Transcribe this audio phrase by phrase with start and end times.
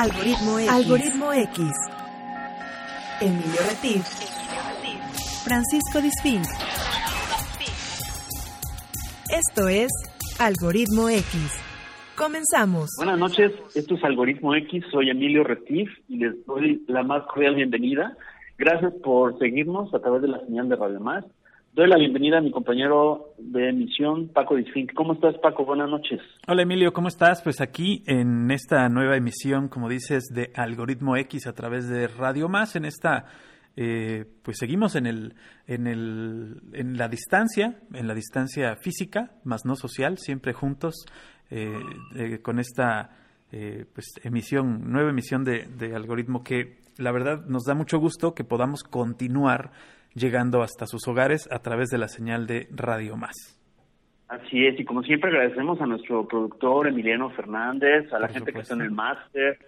[0.00, 0.70] Algoritmo X.
[0.70, 1.58] Algoritmo X.
[3.20, 4.02] Emilio Retif.
[5.44, 6.40] Francisco Disfín.
[9.30, 9.90] Esto es
[10.38, 11.62] Algoritmo X.
[12.16, 12.88] Comenzamos.
[12.96, 17.56] Buenas noches, esto es Algoritmo X, soy Emilio Retif y les doy la más cordial
[17.56, 18.16] bienvenida.
[18.56, 21.26] Gracias por seguirnos a través de la señal de Radio Más.
[21.72, 24.92] Doy la bienvenida a mi compañero de emisión, Paco Disfink.
[24.94, 25.64] ¿Cómo estás, Paco?
[25.64, 26.20] Buenas noches.
[26.48, 27.42] Hola, Emilio, ¿cómo estás?
[27.42, 32.48] Pues aquí en esta nueva emisión, como dices, de Algoritmo X a través de Radio
[32.48, 33.26] Más, en esta
[33.76, 35.34] eh, pues seguimos en el,
[35.66, 41.06] en el, en la distancia, en la distancia física, más no social, siempre juntos,
[41.50, 41.72] eh,
[42.16, 43.16] eh, con esta
[43.50, 48.44] pues emisión, nueva emisión de, de algoritmo que la verdad nos da mucho gusto que
[48.44, 49.72] podamos continuar
[50.14, 53.60] llegando hasta sus hogares a través de la señal de Radio Más.
[54.28, 58.60] Así es, y como siempre agradecemos a nuestro productor Emiliano Fernández, a la gente que
[58.60, 59.58] está en el máster,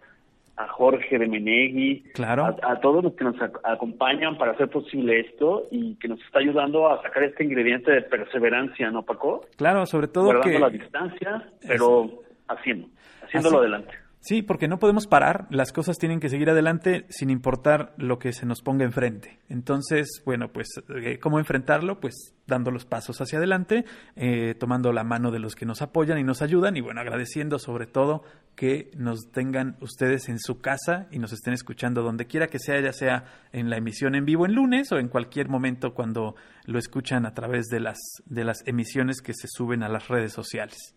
[0.56, 2.56] a Jorge de Menegui, claro.
[2.62, 6.88] a, todos los que nos acompañan para hacer posible esto y que nos está ayudando
[6.88, 9.46] a sacar este ingrediente de perseverancia, ¿no, Paco?
[9.56, 12.88] Claro, sobre todo Guardando la distancia, pero haciendo,
[13.24, 14.01] haciéndolo adelante.
[14.24, 18.32] Sí, porque no podemos parar, las cosas tienen que seguir adelante sin importar lo que
[18.32, 19.40] se nos ponga enfrente.
[19.48, 21.98] Entonces, bueno, pues, eh, ¿cómo enfrentarlo?
[21.98, 23.84] Pues dando los pasos hacia adelante,
[24.14, 27.58] eh, tomando la mano de los que nos apoyan y nos ayudan y, bueno, agradeciendo
[27.58, 28.22] sobre todo
[28.54, 32.80] que nos tengan ustedes en su casa y nos estén escuchando donde quiera que sea,
[32.80, 36.78] ya sea en la emisión en vivo en lunes o en cualquier momento cuando lo
[36.78, 40.94] escuchan a través de las, de las emisiones que se suben a las redes sociales.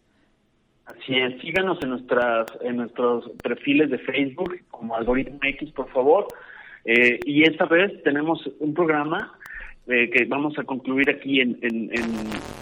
[0.86, 6.28] Así es, síganos en nuestras en nuestros perfiles de Facebook como Algoritmo X, por favor.
[6.86, 9.34] Eh, y esta vez tenemos un programa
[9.88, 11.90] eh, que vamos a concluir aquí en, en,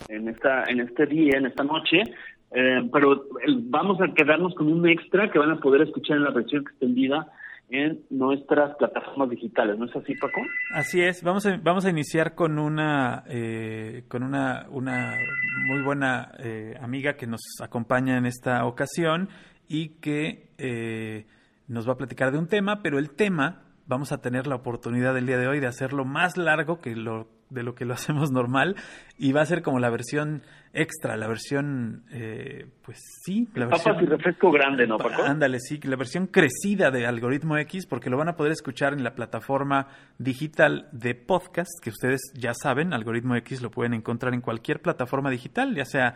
[0.08, 2.04] en, esta en este día, en esta noche,
[2.52, 3.26] eh, pero
[3.64, 7.28] vamos a quedarnos con un extra que van a poder escuchar en la versión extendida
[7.70, 10.42] en nuestras plataformas digitales, ¿no es así, Paco?
[10.74, 11.24] Así es.
[11.24, 15.18] Vamos a, vamos a iniciar con una eh, con una, una
[15.66, 19.30] muy buena eh, amiga que nos acompaña en esta ocasión
[19.68, 21.26] y que eh,
[21.68, 25.18] nos va a platicar de un tema, pero el tema vamos a tener la oportunidad
[25.18, 28.32] el día de hoy de hacerlo más largo que lo de lo que lo hacemos
[28.32, 28.76] normal
[29.18, 30.44] y va a ser como la versión
[30.74, 34.04] extra, la versión, eh, pues sí, la versión...
[34.04, 35.24] y refresco grande, ¿no, Paco?
[35.24, 39.04] Ándale, sí, la versión crecida de Algoritmo X, porque lo van a poder escuchar en
[39.04, 39.88] la plataforma
[40.18, 45.30] digital de podcast, que ustedes ya saben, Algoritmo X lo pueden encontrar en cualquier plataforma
[45.30, 46.16] digital, ya sea...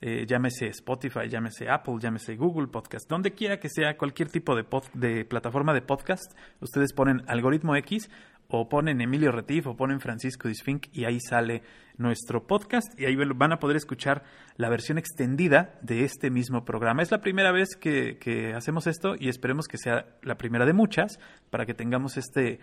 [0.00, 4.64] Eh, llámese Spotify, llámese Apple, llámese Google Podcast, donde quiera que sea cualquier tipo de,
[4.94, 8.08] de plataforma de podcast, ustedes ponen algoritmo X
[8.50, 11.62] o ponen Emilio Retif o ponen Francisco Disfink y ahí sale
[11.98, 14.22] nuestro podcast y ahí van a poder escuchar
[14.56, 17.02] la versión extendida de este mismo programa.
[17.02, 18.16] Es la primera vez que,
[18.56, 21.18] hacemos esto y esperemos que sea la primera de muchas
[21.50, 22.60] para que tengamos este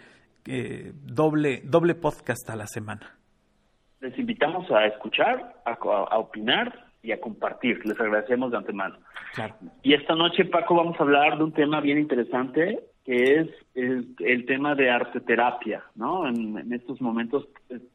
[0.47, 3.17] eh, doble, doble podcast a la semana.
[4.01, 7.85] Les invitamos a escuchar, a, a opinar y a compartir.
[7.85, 8.97] Les agradecemos de antemano.
[9.35, 9.55] Claro.
[9.83, 14.45] Y esta noche, Paco, vamos a hablar de un tema bien interesante que es el,
[14.47, 16.27] tema de arte terapia, ¿no?
[16.27, 17.47] En, estos momentos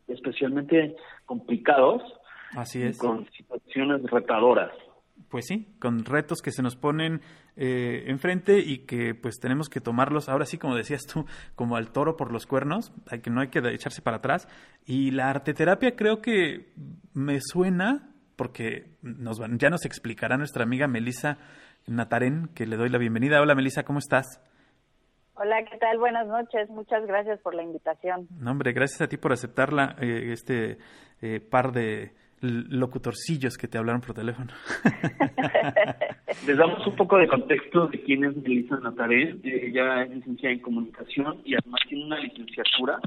[0.06, 0.94] especialmente
[1.26, 2.02] complicados.
[2.52, 2.96] Así es.
[2.96, 4.70] Con situaciones retadoras.
[5.28, 7.20] Pues sí, con retos que se nos ponen
[7.56, 11.26] eh, enfrente y que pues tenemos que tomarlos, ahora sí, como decías tú,
[11.56, 14.46] como al toro por los cuernos, hay que no hay que echarse para atrás.
[14.86, 16.72] Y la arte terapia creo que
[17.14, 21.38] me suena, porque nos ya nos explicará nuestra amiga Melisa
[21.88, 23.40] Natarén, que le doy la bienvenida.
[23.40, 24.40] Hola Melisa, ¿cómo estás?
[25.42, 25.96] Hola, ¿qué tal?
[25.96, 26.68] Buenas noches.
[26.68, 28.28] Muchas gracias por la invitación.
[28.38, 30.76] No, hombre, gracias a ti por aceptarla, eh, este
[31.22, 32.12] eh, par de
[32.42, 34.52] locutorcillos que te hablaron por teléfono.
[36.46, 39.34] Les damos un poco de contexto de quién es Melissa Nataré.
[39.42, 42.98] Ella es licenciada en comunicación y además tiene una licenciatura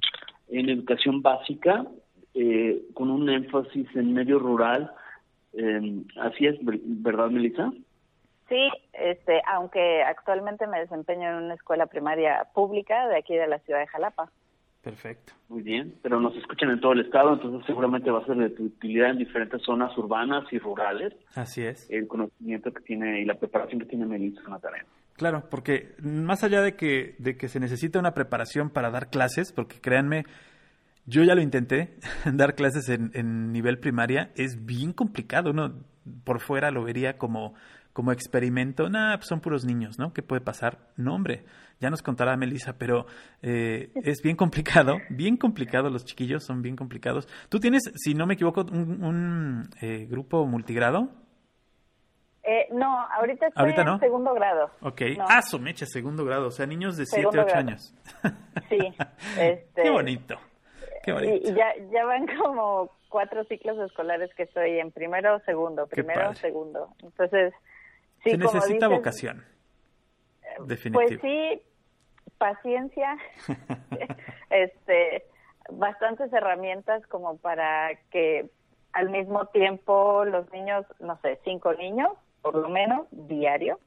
[0.47, 1.85] en educación básica
[2.33, 4.91] eh, con un énfasis en medio rural.
[6.19, 7.71] así es, ¿verdad, Melissa?
[8.53, 13.57] Sí, este, aunque actualmente me desempeño en una escuela primaria pública de aquí de la
[13.57, 14.29] ciudad de Jalapa.
[14.83, 15.33] Perfecto.
[15.49, 18.63] Muy bien, pero nos escuchan en todo el estado, entonces seguramente va a ser de
[18.63, 21.15] utilidad en diferentes zonas urbanas y rurales.
[21.33, 21.89] Así es.
[21.89, 24.85] El conocimiento que tiene y la preparación que tiene Melissa tarea.
[25.13, 29.51] Claro, porque más allá de que, de que se necesita una preparación para dar clases,
[29.51, 30.25] porque créanme,
[31.07, 31.95] yo ya lo intenté,
[32.31, 35.49] dar clases en, en nivel primaria, es bien complicado.
[35.49, 35.73] Uno
[36.23, 37.55] por fuera lo vería como
[37.93, 40.13] como experimento, nada, pues son puros niños, ¿no?
[40.13, 40.79] ¿Qué puede pasar?
[40.97, 41.45] No, hombre,
[41.79, 43.05] ya nos contará Melissa, pero
[43.41, 47.27] eh, es bien complicado, bien complicado, los chiquillos son bien complicados.
[47.49, 51.09] Tú tienes, si no me equivoco, un, eh, grupo multigrado.
[52.43, 54.71] Eh, no, ahorita estoy en segundo grado.
[54.81, 55.01] Ok.
[55.19, 56.47] Ah, su mecha, segundo grado.
[56.47, 57.93] O sea, niños de 7, 8 años.
[58.69, 58.79] Sí.
[59.39, 60.35] Este, Qué bonito.
[61.03, 61.49] Qué bonito.
[61.49, 66.89] Y, ya, ya van como cuatro ciclos escolares que estoy en primero, segundo, primero, segundo.
[67.01, 67.53] Entonces,
[68.23, 69.43] sí, Se necesita vocación.
[70.65, 71.19] Definitivo.
[71.19, 71.61] Pues sí,
[72.37, 73.17] paciencia,
[74.49, 75.23] este,
[75.71, 78.49] bastantes herramientas como para que
[78.91, 82.09] al mismo tiempo los niños, no sé, cinco niños,
[82.41, 83.79] por lo menos, diario,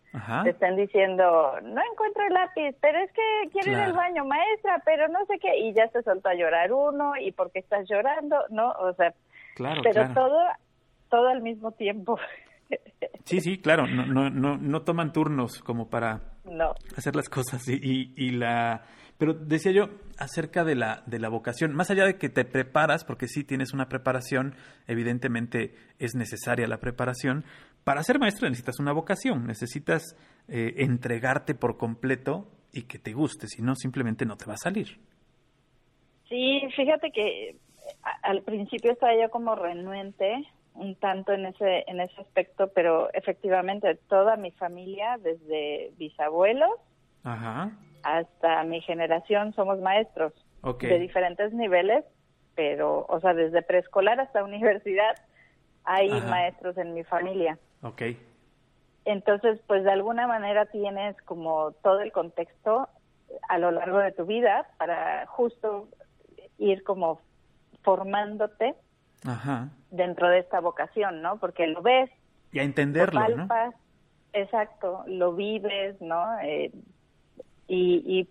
[0.42, 4.82] te están diciendo, no encuentro el lápiz, pero es que quiere ir al baño, maestra,
[4.84, 8.42] pero no sé qué, y ya se soltó a llorar uno, y porque estás llorando,
[8.48, 8.70] ¿no?
[8.72, 9.12] O sea,
[9.82, 10.42] pero todo,
[11.10, 12.18] todo al mismo tiempo.
[13.24, 16.36] Sí, sí, claro, no, no, no, no toman turnos como para
[16.96, 18.84] hacer las cosas y, y, la...
[19.18, 23.04] Pero decía yo acerca de la, de la vocación, más allá de que te preparas,
[23.04, 24.54] porque sí tienes una preparación,
[24.86, 27.44] evidentemente es necesaria la preparación,
[27.82, 30.16] para ser maestro necesitas una vocación, necesitas
[30.48, 34.58] eh, entregarte por completo y que te guste, si no simplemente no te va a
[34.58, 34.98] salir.
[36.28, 37.56] Sí, fíjate que
[38.22, 40.46] al principio estaba yo como renuente
[40.78, 46.72] un tanto en ese en ese aspecto, pero efectivamente toda mi familia, desde bisabuelos
[48.02, 50.32] hasta mi generación, somos maestros
[50.80, 52.04] de diferentes niveles,
[52.54, 55.16] pero, o sea, desde preescolar hasta universidad
[55.84, 57.58] hay maestros en mi familia.
[57.82, 58.18] Okay.
[59.04, 62.88] Entonces, pues de alguna manera tienes como todo el contexto
[63.48, 65.88] a lo largo de tu vida para justo
[66.58, 67.20] ir como
[67.82, 68.74] formándote
[69.90, 71.38] dentro de esta vocación, ¿no?
[71.38, 72.10] Porque lo ves.
[72.52, 73.48] Y a entenderlo, ¿no?
[74.32, 76.38] Exacto, lo vives, ¿no?
[76.40, 76.70] Eh,
[77.68, 78.28] y, y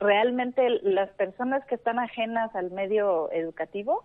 [0.00, 4.04] realmente las personas que están ajenas al medio educativo,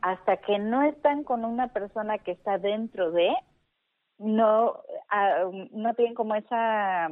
[0.00, 3.30] hasta que no están con una persona que está dentro de,
[4.18, 4.80] no,
[5.10, 7.10] ah, no tienen como esa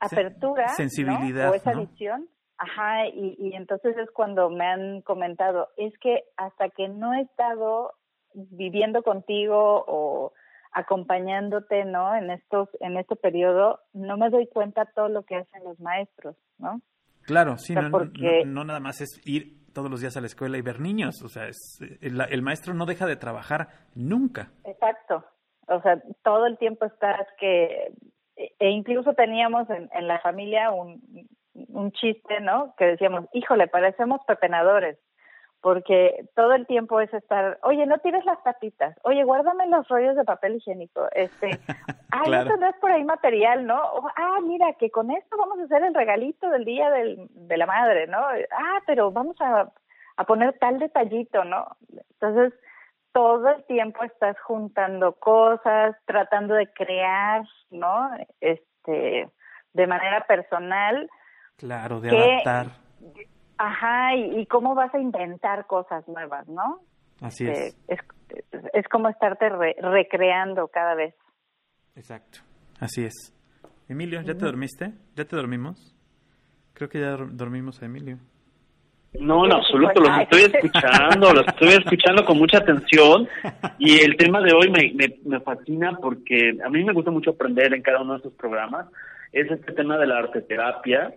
[0.00, 2.28] apertura sensibilidad o esa visión
[2.58, 7.22] Ajá, y, y entonces es cuando me han comentado, es que hasta que no he
[7.22, 7.92] estado
[8.34, 10.32] viviendo contigo o
[10.72, 12.14] acompañándote, ¿no?
[12.14, 16.36] En estos, en este periodo, no me doy cuenta todo lo que hacen los maestros,
[16.58, 16.80] ¿no?
[17.22, 18.44] Claro, sí, no, porque...
[18.44, 21.28] no, nada más es ir todos los días a la escuela y ver niños, o
[21.28, 24.52] sea, es, el, el, maestro no deja de trabajar nunca.
[24.64, 25.24] Exacto,
[25.68, 27.92] o sea, todo el tiempo estás que,
[28.36, 31.00] e incluso teníamos en, en la familia un,
[31.54, 32.74] un chiste, ¿no?
[32.76, 34.98] Que decíamos, híjole, parecemos pepenadores,
[35.60, 40.16] porque todo el tiempo es estar, oye, no tires las tapitas, oye, guárdame los rollos
[40.16, 41.58] de papel higiénico, este,
[42.12, 42.56] ay, claro.
[42.56, 43.80] no es por ahí material, ¿no?
[44.16, 47.66] ah, mira, que con esto vamos a hacer el regalito del día del, de la
[47.66, 48.18] madre, ¿no?
[48.18, 49.70] Ah, pero vamos a,
[50.16, 51.76] a poner tal detallito, ¿no?
[52.20, 52.52] Entonces,
[53.12, 58.10] todo el tiempo estás juntando cosas, tratando de crear, ¿no?
[58.40, 59.30] Este,
[59.72, 61.08] de manera personal,
[61.56, 62.84] Claro, de adaptar.
[63.56, 66.80] Ajá, y, cómo vas a inventar cosas nuevas, ¿no?
[67.20, 67.76] Así es.
[67.86, 68.00] es,
[68.72, 71.14] es, como estarte recreando cada vez.
[71.94, 72.40] Exacto,
[72.80, 73.32] así es.
[73.88, 74.92] Emilio, ¿ya te dormiste?
[75.14, 75.94] ¿Ya te dormimos?
[76.72, 78.18] Creo que ya dormimos a Emilio.
[79.20, 83.28] No, en absoluto, los estoy escuchando, los estoy escuchando con mucha atención
[83.78, 87.30] y el tema de hoy me, me, me fascina porque a mí me gusta mucho
[87.30, 88.86] aprender en cada uno de estos programas,
[89.30, 91.14] es este tema de la arte terapia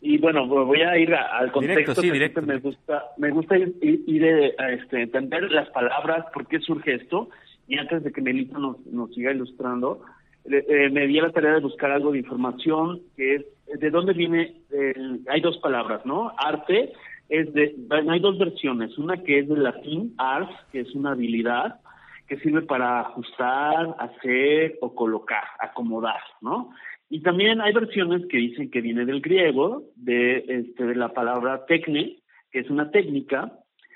[0.00, 2.00] y bueno, voy a ir al contexto.
[2.00, 6.94] Directo, Me gusta, me gusta ir, ir, a este, entender las palabras, por qué surge
[6.94, 7.30] esto.
[7.66, 10.02] Y antes de que Melita nos, nos siga ilustrando,
[10.44, 14.12] eh, me di a la tarea de buscar algo de información, que es de dónde
[14.12, 14.62] viene.
[14.70, 16.32] El, hay dos palabras, ¿no?
[16.38, 16.92] Arte
[17.28, 17.74] es de.
[18.08, 18.96] Hay dos versiones.
[18.98, 21.80] Una que es del latín, ars, que es una habilidad
[22.28, 26.70] que sirve para ajustar, hacer o colocar, acomodar, ¿no?
[27.10, 31.64] Y también hay versiones que dicen que viene del griego, de, este, de la palabra
[31.66, 32.18] tecne,
[32.50, 33.52] que es una técnica.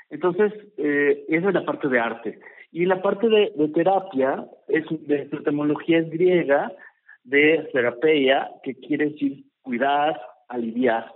[0.09, 2.41] Entonces, eh, esa es la parte de arte.
[2.71, 6.73] Y la parte de, terapia, es, de etimología es griega,
[7.23, 11.13] de terapeia, que quiere decir cuidar, aliviar.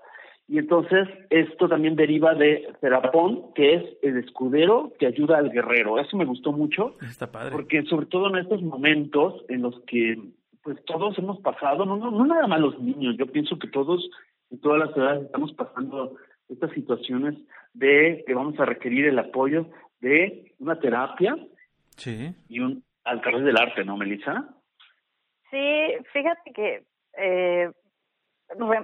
[0.49, 5.99] Y entonces esto también deriva de terapón, que es el escudero que ayuda al guerrero.
[5.99, 6.95] Eso me gustó mucho.
[7.03, 7.50] Está padre.
[7.53, 10.17] Porque sobre todo en estos momentos en los que
[10.66, 14.11] pues todos hemos pasado, no, no, no nada más los niños, yo pienso que todos
[14.50, 16.16] en todas las edades estamos pasando
[16.49, 17.37] estas situaciones
[17.73, 19.68] de que vamos a requerir el apoyo
[20.00, 21.37] de una terapia
[21.96, 22.35] sí.
[22.49, 24.49] y un al través del arte, ¿no, Melissa?
[25.52, 26.85] Sí, fíjate que
[27.16, 27.70] eh,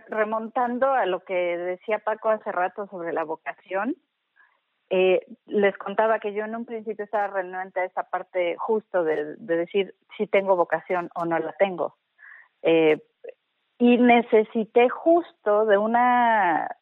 [0.09, 3.97] remontando a lo que decía Paco hace rato sobre la vocación,
[4.95, 9.37] eh, les contaba que yo en un principio estaba renuente a esa parte justo de,
[9.39, 11.97] decir si tengo vocación o no la tengo.
[12.61, 13.01] Eh,
[13.79, 16.77] y necesité justo de una,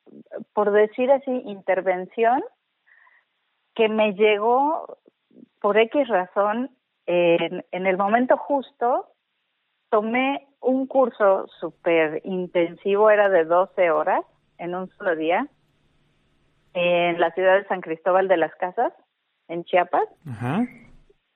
[0.55, 2.43] por decir así, intervención
[3.77, 4.99] que me llegó
[5.61, 6.73] por X razón
[7.07, 9.07] en, en el momento justo.
[9.89, 14.25] Tomé un curso súper intensivo, era de 12 horas
[14.59, 15.49] en un solo día
[16.75, 18.93] en la ciudad de San Cristóbal de las Casas,
[19.49, 20.09] en Chiapas.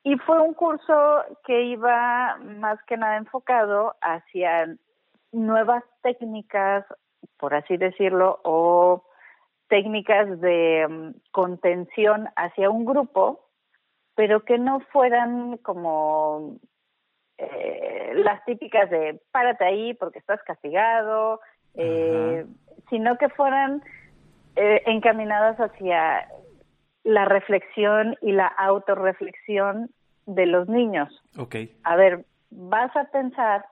[0.02, 4.76] Y fue un curso que iba más que nada enfocado hacia
[5.32, 6.84] nuevas técnicas,
[7.38, 9.02] por así decirlo, o
[9.68, 13.48] técnicas de mm, contención hacia un grupo,
[14.14, 16.58] pero que no fueran como
[17.38, 21.40] eh, las típicas de párate ahí porque estás castigado,
[21.74, 22.46] eh,
[22.90, 23.82] sino que fueran
[24.56, 26.28] eh, encaminadas hacia
[27.02, 29.90] la reflexión y la autorreflexión
[30.26, 31.22] de los niños.
[31.36, 31.76] Okay.
[31.84, 33.64] A ver, vas a pensar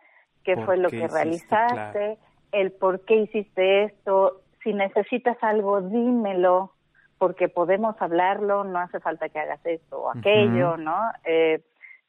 [0.45, 2.19] qué fue lo que realizaste,
[2.53, 6.73] el por qué hiciste esto, si necesitas algo, dímelo,
[7.19, 10.99] porque podemos hablarlo, no hace falta que hagas esto o aquello, ¿no?
[11.25, 11.63] Eh,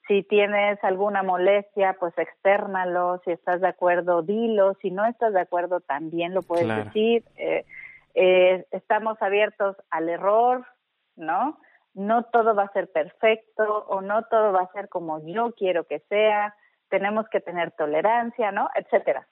[0.07, 5.39] si tienes alguna molestia, pues externalo, si estás de acuerdo, dilo, si no estás de
[5.39, 7.23] acuerdo, también lo puedes decir.
[7.37, 7.63] Eh,
[8.13, 10.65] eh, estamos abiertos al error,
[11.15, 11.59] ¿no?
[11.93, 15.85] No todo va a ser perfecto o no todo va a ser como yo quiero
[15.85, 16.55] que sea,
[16.89, 18.69] tenemos que tener tolerancia, ¿no?
[18.75, 19.27] Etcétera.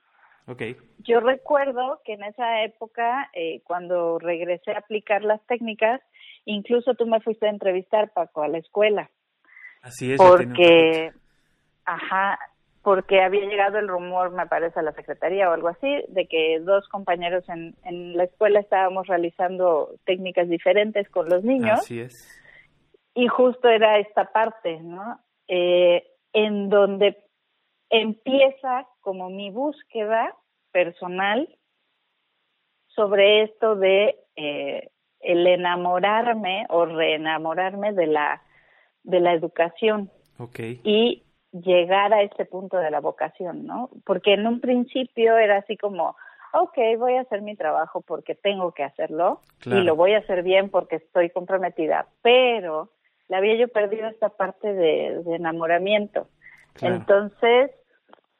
[0.47, 0.75] Okay.
[0.99, 6.01] Yo recuerdo que en esa época, eh, cuando regresé a aplicar las técnicas,
[6.45, 9.09] incluso tú me fuiste a entrevistar, Paco, a la escuela.
[9.81, 10.17] Así es.
[10.17, 11.11] Porque,
[11.85, 12.39] ajá,
[12.83, 16.59] porque había llegado el rumor, me parece, a la secretaría o algo así, de que
[16.59, 21.79] dos compañeros en, en la escuela estábamos realizando técnicas diferentes con los niños.
[21.79, 22.37] Así es.
[23.13, 25.19] Y justo era esta parte, ¿no?
[25.47, 27.17] Eh, en donde
[27.89, 30.35] empieza como mi búsqueda
[30.71, 31.47] personal
[32.87, 38.41] sobre esto de eh, el enamorarme o reenamorarme de la
[39.03, 40.09] de la educación.
[40.37, 40.79] Okay.
[40.83, 43.89] Y llegar a este punto de la vocación, ¿no?
[44.05, 46.15] Porque en un principio era así como,
[46.53, 50.43] ok, voy a hacer mi trabajo porque tengo que hacerlo y lo voy a hacer
[50.43, 52.89] bien porque estoy comprometida, pero
[53.27, 56.27] le había yo perdido esta parte de, enamoramiento.
[56.81, 57.71] Entonces,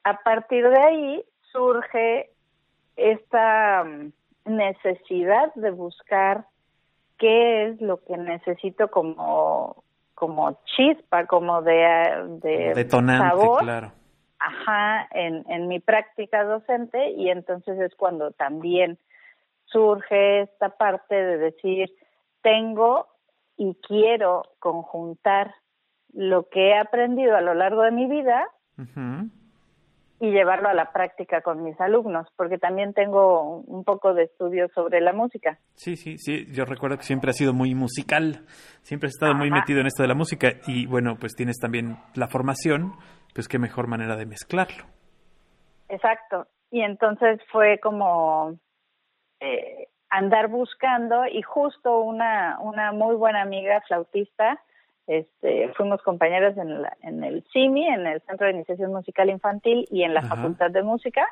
[0.04, 2.30] a partir de ahí surge
[2.96, 4.12] esta mm,
[4.44, 6.46] necesidad de buscar
[7.18, 9.84] qué es lo que necesito como
[10.22, 11.74] como chispa, como de,
[12.44, 13.92] de Detonante, sabor, claro.
[14.38, 18.98] ajá, en, en mi práctica docente y entonces es cuando también
[19.64, 21.92] surge esta parte de decir,
[22.40, 23.08] tengo
[23.56, 25.56] y quiero conjuntar
[26.12, 28.46] lo que he aprendido a lo largo de mi vida
[30.22, 34.68] y llevarlo a la práctica con mis alumnos, porque también tengo un poco de estudio
[34.72, 35.58] sobre la música.
[35.74, 38.46] Sí, sí, sí, yo recuerdo que siempre has sido muy musical,
[38.82, 41.96] siempre has estado muy metido en esto de la música y bueno, pues tienes también
[42.14, 42.92] la formación,
[43.34, 44.84] pues qué mejor manera de mezclarlo.
[45.88, 48.60] Exacto, y entonces fue como
[49.40, 54.62] eh, andar buscando y justo una, una muy buena amiga flautista,
[55.06, 60.04] este, fuimos compañeros en, en el CIMI, en el Centro de Iniciación Musical Infantil y
[60.04, 61.26] en la Facultad de Música.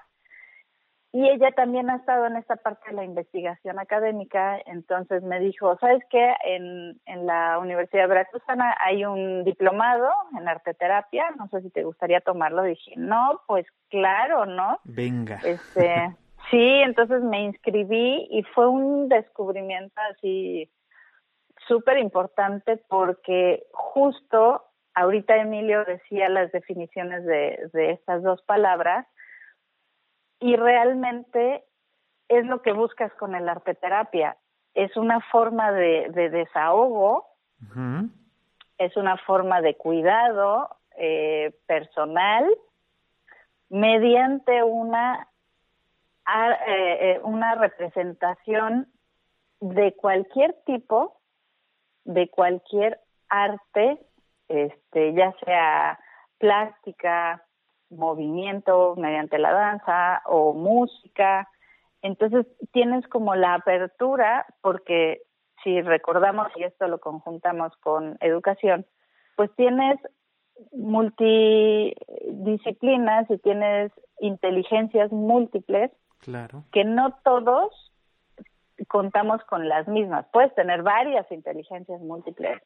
[1.12, 5.76] Y ella también ha estado en esta parte de la investigación académica, entonces me dijo,
[5.78, 6.34] ¿sabes qué?
[6.44, 10.08] En, en la Universidad Veracruzana hay un diplomado
[10.38, 12.62] en arteterapia, no sé si te gustaría tomarlo.
[12.62, 14.78] Dije, no, pues claro, ¿no?
[14.84, 15.40] Venga.
[15.42, 16.14] Este,
[16.48, 20.70] sí, entonces me inscribí y fue un descubrimiento así
[21.70, 29.06] súper importante porque justo ahorita Emilio decía las definiciones de, de estas dos palabras
[30.40, 31.64] y realmente
[32.28, 34.36] es lo que buscas con el arte terapia.
[34.74, 37.28] Es una forma de, desahogo,
[38.78, 42.48] es una forma de cuidado eh, personal
[43.68, 45.28] mediante una,
[46.66, 48.88] eh, eh, una representación
[49.60, 51.19] de cualquier tipo
[52.14, 53.98] de cualquier arte,
[54.48, 55.98] este, ya sea
[56.38, 57.44] plástica,
[57.90, 61.48] movimiento mediante la danza o música.
[62.02, 65.22] Entonces tienes como la apertura porque
[65.62, 68.86] si recordamos y esto lo conjuntamos con educación,
[69.36, 69.98] pues tienes
[70.72, 75.90] multidisciplinas y tienes inteligencias múltiples
[76.20, 76.64] claro.
[76.72, 77.89] que no todos
[78.88, 80.26] contamos con las mismas.
[80.32, 82.60] Puedes tener varias inteligencias múltiples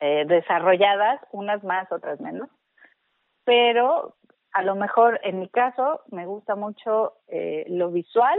[0.00, 2.48] eh, desarrolladas, unas más, otras menos,
[3.44, 4.16] pero
[4.52, 8.38] a lo mejor en mi caso me gusta mucho eh, lo visual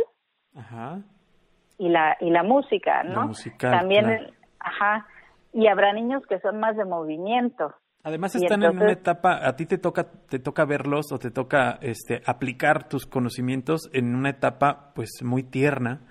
[1.78, 3.32] y la y la música, ¿no?
[3.60, 5.08] También, ajá,
[5.52, 7.74] y habrá niños que son más de movimiento.
[8.04, 11.80] Además están en una etapa, a ti te toca te toca verlos o te toca
[11.82, 16.02] este aplicar tus conocimientos en una etapa pues muy tierna,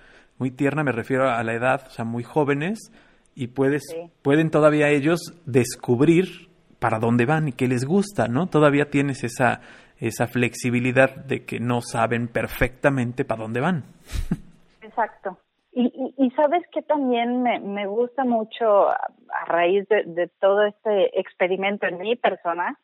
[0.42, 2.90] muy tierna me refiero a la edad, o sea, muy jóvenes
[3.36, 3.84] y puedes
[4.22, 8.48] pueden todavía ellos descubrir para dónde van y qué les gusta, ¿no?
[8.48, 9.60] Todavía tienes esa
[10.00, 13.84] esa flexibilidad de que no saben perfectamente para dónde van.
[14.82, 15.38] Exacto.
[15.70, 18.98] Y, y, sabes que también me, me, gusta mucho a,
[19.46, 22.76] raíz de, todo este experimento en mi persona.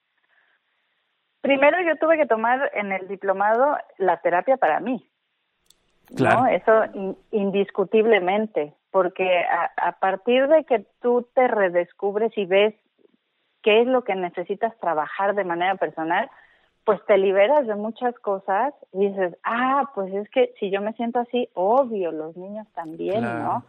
[1.41, 5.05] Primero yo tuve que tomar en el diplomado la terapia para mí.
[6.15, 6.47] Claro.
[6.47, 12.75] Eso indiscutiblemente, porque a, a partir de que tú te redescubres y ves
[13.63, 16.31] qué es lo que necesitas trabajar de manera personal,
[16.89, 20.95] pues te liberas de muchas cosas y dices, ah, pues es que si yo me
[20.95, 23.63] siento así, obvio, los niños también, ¿no?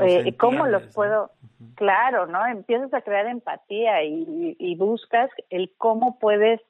[0.00, 1.30] Eh, ¿Cómo los puedo?
[1.74, 2.46] Claro, ¿no?
[2.46, 6.62] Empiezas a crear empatía y, y, buscas el cómo puedes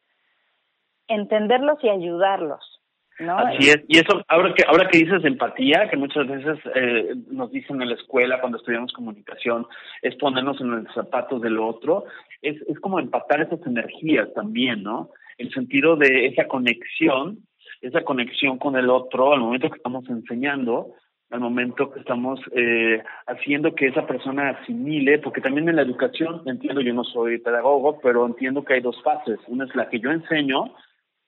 [1.06, 2.77] entenderlos y ayudarlos.
[3.18, 7.50] Así es, y eso, ahora que, ahora que dices empatía, que muchas veces eh, nos
[7.50, 9.66] dicen en la escuela cuando estudiamos comunicación,
[10.02, 12.04] es ponernos en los zapatos del otro,
[12.42, 15.10] es, es como empatar esas energías también, ¿no?
[15.38, 17.38] el sentido de esa conexión,
[17.80, 20.94] esa conexión con el otro al momento que estamos enseñando,
[21.30, 26.42] al momento que estamos eh, haciendo que esa persona asimile, porque también en la educación,
[26.46, 29.38] entiendo, yo no soy pedagogo, pero entiendo que hay dos fases.
[29.46, 30.74] Una es la que yo enseño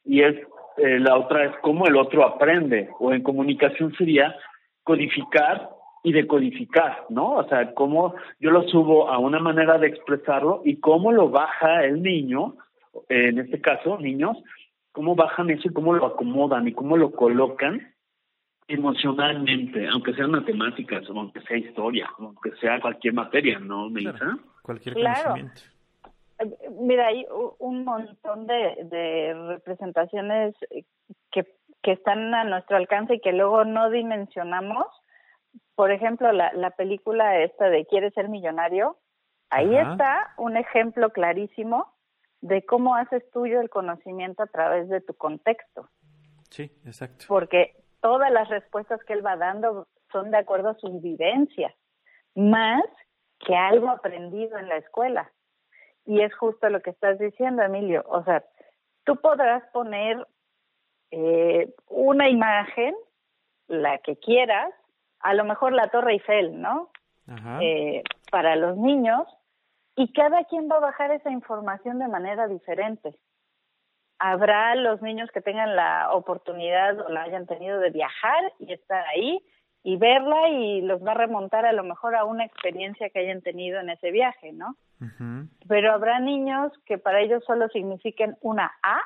[0.05, 0.37] y es
[0.83, 4.35] eh, la otra es cómo el otro aprende, o en comunicación sería
[4.83, 5.71] codificar
[6.03, 7.33] y decodificar, ¿no?
[7.35, 11.85] O sea, cómo yo lo subo a una manera de expresarlo y cómo lo baja
[11.85, 12.57] el niño
[13.09, 14.37] en este caso, niños,
[14.93, 17.95] cómo bajan eso y cómo lo acomodan y cómo lo colocan
[18.69, 24.39] emocionalmente, aunque sean matemáticas o aunque sea historia, aunque sea cualquier materia, ¿no, Melissa?
[24.63, 25.61] cualquier conocimiento.
[25.61, 25.80] Eh,
[26.81, 27.27] mira, hay
[27.59, 30.55] un montón de, de representaciones
[31.31, 31.47] que,
[31.83, 34.87] que están a nuestro alcance y que luego no dimensionamos.
[35.75, 38.97] Por ejemplo, la, la película esta de ¿Quieres ser millonario?
[39.51, 41.93] Ahí está un ejemplo clarísimo
[42.41, 45.89] de cómo haces tuyo el conocimiento a través de tu contexto.
[46.51, 47.25] Sí, exacto.
[47.29, 51.75] Porque todas las respuestas que él va dando son de acuerdo a sus vivencias,
[52.35, 52.85] más
[53.41, 55.31] que algo aprendido en la escuela.
[56.05, 58.05] Y es justo lo que estás diciendo, Emilio.
[58.09, 58.45] O sea,
[59.05, 60.27] tú podrás poner
[61.11, 62.95] eh, una imagen,
[63.69, 64.73] la que quieras,
[65.21, 66.91] a lo mejor la Torre Eiffel, ¿no?
[67.61, 69.25] Eh, para los niños,
[69.95, 73.17] y cada quien va a bajar esa información de manera diferente.
[74.19, 79.07] Habrá los niños que tengan la oportunidad o la hayan tenido de viajar y estar
[79.09, 79.41] ahí
[79.83, 83.41] y verla y los va a remontar a lo mejor a una experiencia que hayan
[83.41, 84.77] tenido en ese viaje, ¿no?
[85.67, 89.01] Pero habrá niños que para ellos solo signifiquen una A.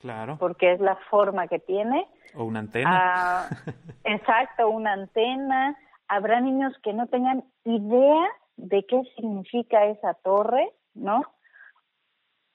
[0.00, 0.36] Claro.
[0.38, 2.06] Porque es la forma que tiene.
[2.34, 2.90] O una antena.
[2.92, 3.48] Ah,
[4.04, 5.74] exacto, una antena.
[6.08, 11.22] Habrá niños que no tengan idea de qué significa esa torre, ¿no?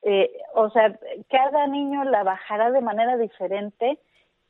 [0.03, 0.97] Eh, o sea,
[1.29, 3.99] cada niño la bajará de manera diferente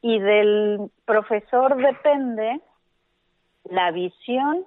[0.01, 2.61] y del profesor depende
[3.65, 4.65] la visión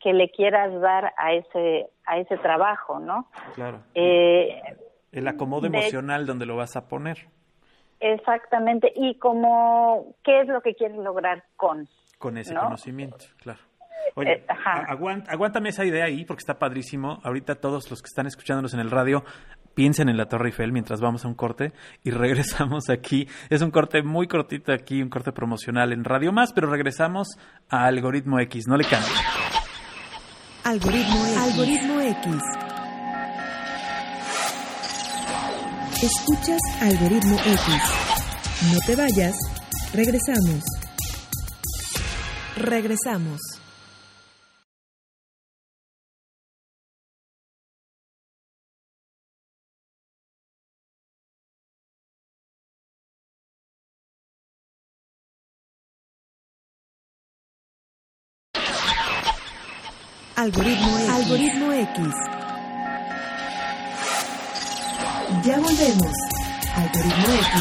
[0.00, 3.28] que le quieras dar a ese a ese trabajo, ¿no?
[3.54, 3.80] Claro.
[3.94, 4.60] Eh,
[5.12, 7.28] el acomodo emocional donde lo vas a poner.
[8.00, 8.92] Exactamente.
[8.94, 11.88] Y como qué es lo que quieres lograr con
[12.18, 13.60] con ese conocimiento, claro.
[14.16, 14.46] Oye, eh,
[15.28, 17.18] aguántame esa idea ahí porque está padrísimo.
[17.24, 19.24] Ahorita todos los que están escuchándonos en el radio
[19.74, 23.28] piensen en la Torre Eiffel mientras vamos a un corte y regresamos aquí.
[23.50, 27.28] Es un corte muy cortito aquí, un corte promocional en Radio Más, pero regresamos
[27.68, 28.66] a Algoritmo X.
[28.66, 29.12] No le cambien.
[30.64, 31.36] Algoritmo X.
[31.36, 32.36] Algoritmo X.
[36.02, 38.04] Escuchas Algoritmo X.
[38.72, 39.36] No te vayas.
[39.92, 40.62] Regresamos.
[42.56, 43.53] Regresamos.
[60.44, 61.08] Algoritmo X.
[61.08, 61.98] Algoritmo X.
[65.42, 66.12] Ya volvemos.
[66.76, 67.54] Algoritmo X.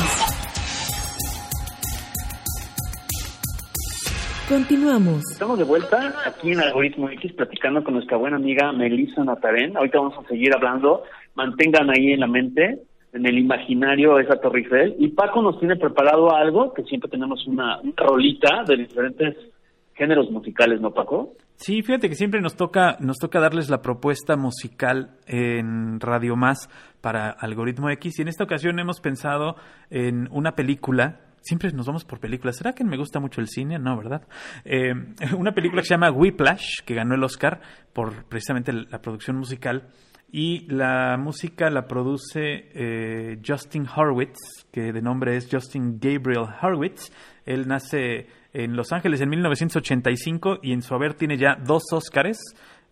[4.50, 5.32] Continuamos.
[5.32, 9.78] Estamos de vuelta aquí en Algoritmo X platicando con nuestra buena amiga Melissa Natarén.
[9.78, 11.04] Ahorita vamos a seguir hablando.
[11.36, 12.80] Mantengan ahí en la mente,
[13.13, 14.98] en el imaginario esa Torre Eiffel.
[15.00, 19.52] Y Paco nos tiene preparado algo, que siempre tenemos una, una rolita de diferentes
[19.95, 21.36] géneros musicales, ¿no, Paco?
[21.56, 26.69] Sí, fíjate que siempre nos toca, nos toca darles la propuesta musical en Radio Más
[27.01, 28.19] para Algoritmo X.
[28.19, 29.56] Y en esta ocasión hemos pensado
[29.89, 32.56] en una película Siempre nos vamos por películas.
[32.56, 33.77] ¿Será que me gusta mucho el cine?
[33.77, 34.25] No, ¿verdad?
[34.63, 34.93] Eh,
[35.38, 37.60] una película que se llama Whiplash, que ganó el Oscar
[37.91, 39.89] por precisamente la producción musical.
[40.32, 44.39] Y la música la produce eh, Justin Horwitz,
[44.71, 47.12] que de nombre es Justin Gabriel Horwitz.
[47.45, 52.39] Él nace en Los Ángeles en 1985 y en su haber tiene ya dos Oscars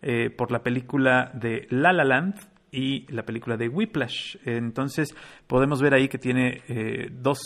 [0.02, 2.34] eh, por la película de La La Land
[2.70, 4.36] y la película de Whiplash.
[4.44, 5.14] Entonces
[5.46, 6.62] podemos ver ahí que tiene
[7.12, 7.40] dos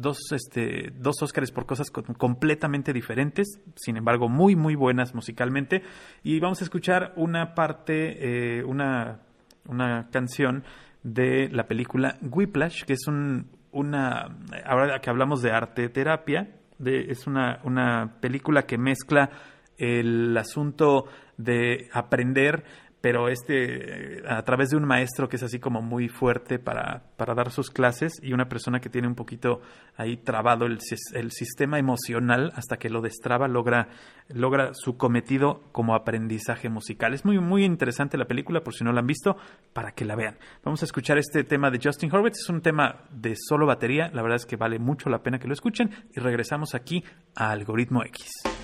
[0.00, 5.82] dos, este, dos Óscares por cosas completamente diferentes, sin embargo muy, muy buenas musicalmente.
[6.22, 9.20] Y vamos a escuchar una parte, eh, una,
[9.66, 10.64] una canción
[11.02, 16.48] de la película Whiplash, que es un, una, ahora que hablamos de arte terapia,
[16.84, 19.30] es una, una película que mezcla
[19.76, 21.06] el asunto
[21.36, 22.64] de aprender
[23.00, 27.34] pero este a través de un maestro que es así como muy fuerte para, para
[27.34, 29.60] dar sus clases y una persona que tiene un poquito
[29.96, 30.78] ahí trabado el,
[31.14, 33.88] el, sistema emocional hasta que lo destraba logra
[34.28, 37.14] logra su cometido como aprendizaje musical.
[37.14, 39.36] Es muy muy interesante la película por si no la han visto
[39.72, 40.36] para que la vean.
[40.62, 42.40] Vamos a escuchar este tema de Justin Horwitz.
[42.40, 44.10] Es un tema de solo batería.
[44.12, 45.90] La verdad es que vale mucho la pena que lo escuchen.
[46.14, 47.02] Y regresamos aquí
[47.34, 48.59] a Algoritmo X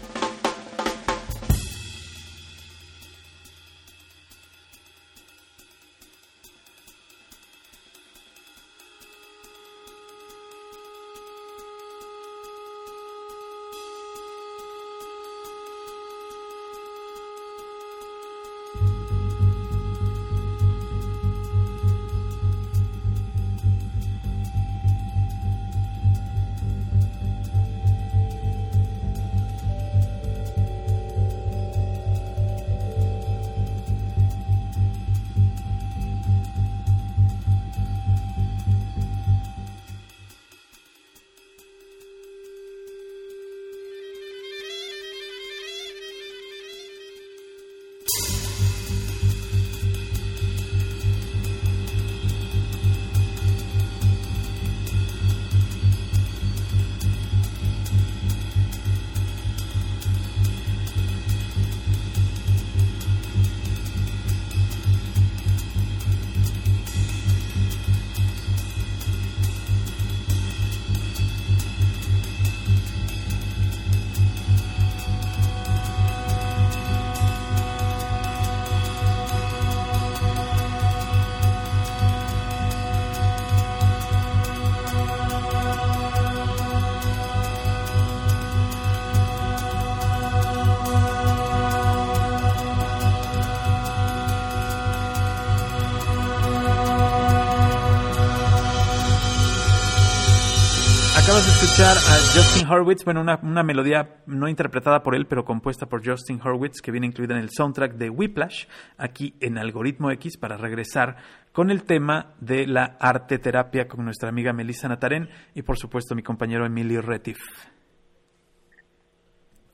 [101.57, 106.07] escuchar a Justin Horwitz, bueno, una, una, melodía no interpretada por él, pero compuesta por
[106.07, 108.67] Justin Horwitz, que viene incluida en el soundtrack de Whiplash,
[108.99, 111.17] aquí en Algoritmo X, para regresar
[111.53, 116.15] con el tema de la arte terapia con nuestra amiga Melissa Natarén y, por supuesto,
[116.15, 117.39] mi compañero Emilio Retif.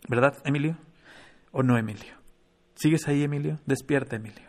[0.08, 0.78] ¿Verdad, Emilio?
[1.50, 2.14] ¿O no, Emilio?
[2.76, 3.58] ¿Sigues ahí, Emilio?
[3.66, 4.48] Despierta, Emilio.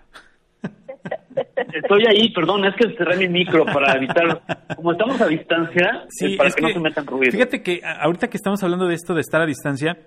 [1.55, 4.41] Estoy ahí, perdón, es que cerré mi micro para evitar,
[4.75, 7.31] como estamos a distancia, sí, para que, no se metan ruido.
[7.31, 9.97] Fíjate que ahorita que estamos hablando de esto de estar a distancia,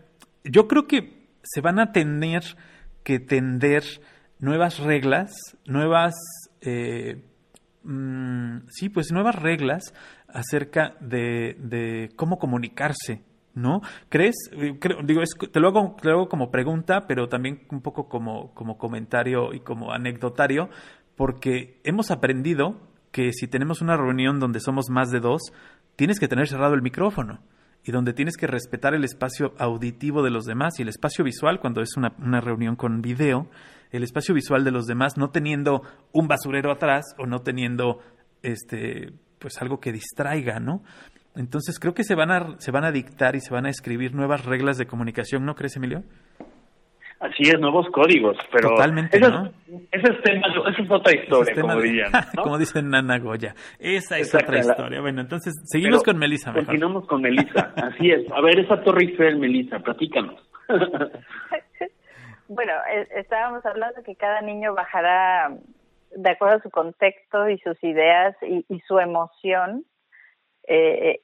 [0.44, 2.42] yo creo que se van a tener
[3.04, 3.84] que tender
[4.38, 5.32] nuevas reglas,
[5.66, 6.14] nuevas,
[6.60, 7.22] eh,
[7.84, 9.94] mm, sí, pues nuevas reglas
[10.28, 13.22] acerca de, de cómo comunicarse
[13.56, 13.80] ¿no?
[14.08, 14.36] ¿Crees?
[14.52, 18.54] Eh, digo, te, lo hago, te, lo hago, como pregunta, pero también un poco como,
[18.54, 20.68] como comentario y como anecdotario
[21.16, 25.52] porque hemos aprendido que si tenemos una reunión donde somos más de dos,
[25.96, 27.40] tienes que tener cerrado el micrófono
[27.82, 31.60] y donde tienes que respetar el espacio auditivo de los demás y el espacio visual
[31.60, 33.48] cuando es una, reunión con video,
[33.92, 38.00] el espacio visual de los demás no teniendo un basurero atrás o no teniendo
[38.42, 40.82] este pues algo que distraiga, ¿no?
[41.36, 44.14] Entonces creo que se van a se van a dictar y se van a escribir
[44.14, 46.02] nuevas reglas de comunicación, ¿no crees, Emilio?
[47.18, 49.50] Así es, nuevos códigos, pero Totalmente, ¿no?
[49.90, 52.12] es, tema, esa es otra historia, como dirían.
[52.42, 53.54] como dice Nana Goya.
[53.78, 55.00] Esa es otra historia.
[55.00, 56.52] Bueno, entonces seguimos con Melissa.
[56.52, 58.30] Continuamos con Melissa, así es.
[58.32, 60.38] A ver, esa Torre Eiffel, Melissa, platícanos.
[62.48, 65.56] bueno, eh, estábamos hablando que cada niño bajará
[66.14, 69.86] de acuerdo a su contexto y sus ideas y, su emoción,
[70.68, 71.20] eh,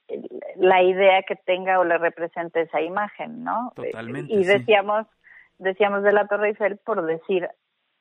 [0.55, 3.73] la idea que tenga o le represente esa imagen, ¿no?
[3.75, 4.33] Totalmente.
[4.33, 5.05] Y decíamos,
[5.57, 7.47] decíamos de la Torre Eiffel por decir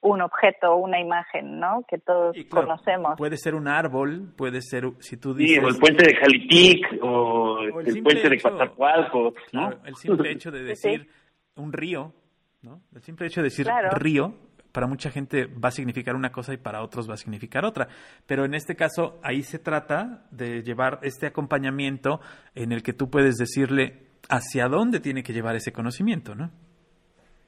[0.02, 1.84] un objeto o una imagen, ¿no?
[1.88, 3.14] Que todos conocemos.
[3.16, 5.58] Puede ser un árbol, puede ser, si tú dices...
[5.58, 9.70] Sí, o el puente de Jalitic, o, el, puente de Coatzacoalcos, ¿no?
[9.84, 11.08] el simple hecho de decir
[11.54, 12.12] un río,
[12.62, 12.82] ¿no?
[12.92, 14.34] El simple hecho de decir río,
[14.72, 17.86] para mucha gente va a significar una cosa y para otros va a significar otra.
[18.26, 22.20] Pero en este caso, ahí se trata de llevar este acompañamiento
[22.54, 26.50] en el que tú puedes decirle hacia dónde tiene que llevar ese conocimiento, ¿no?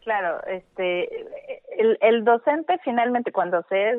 [0.04, 1.08] Claro, este,
[1.78, 3.98] el, el docente finalmente cuando se es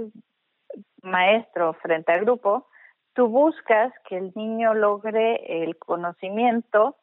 [1.01, 2.67] maestro frente al grupo,
[3.13, 6.97] tú buscas que el niño logre el conocimiento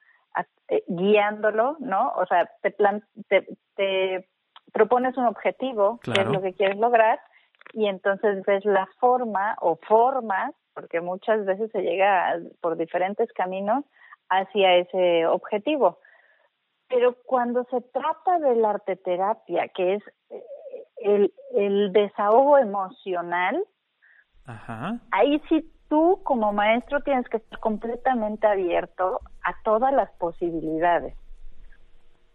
[0.68, 2.12] eh, guiándolo, ¿no?
[2.16, 4.28] O sea, te, plan, te, te
[4.72, 7.20] propones un objetivo, que es lo que quieres lograr,
[7.72, 13.84] y entonces ves la forma o formas, porque muchas veces se llega por diferentes caminos
[14.30, 15.98] hacia ese objetivo.
[16.92, 20.44] Pero cuando se trata de la arteterapia, que es eh,
[20.98, 23.64] el, el desahogo emocional,
[25.10, 31.14] ahí sí tú como maestro tienes que estar completamente abierto a todas las posibilidades.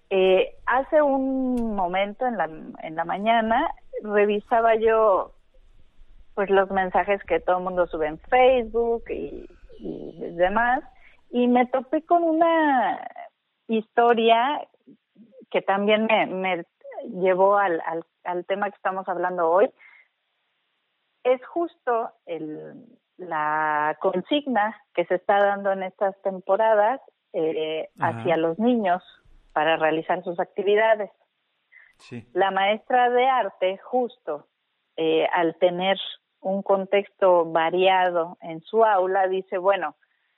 [0.09, 3.69] Eh, hace un momento en la, en la mañana
[4.03, 5.33] revisaba yo
[6.33, 9.47] pues los mensajes que todo el mundo sube en Facebook y,
[10.35, 10.83] demás
[11.29, 12.99] y me topé con una
[13.67, 14.67] historia
[15.51, 16.65] que también me, me
[17.21, 19.69] llevó al, al, al, tema que estamos hablando hoy.
[21.23, 22.85] Es justo el,
[23.17, 27.01] la consigna que se está dando en estas temporadas
[27.33, 29.03] eh, hacia los niños
[29.53, 31.11] para realizar sus actividades.
[32.33, 34.47] La maestra de arte, justo
[34.95, 35.97] eh, al tener
[36.41, 39.95] un contexto variado en su aula, dice, bueno,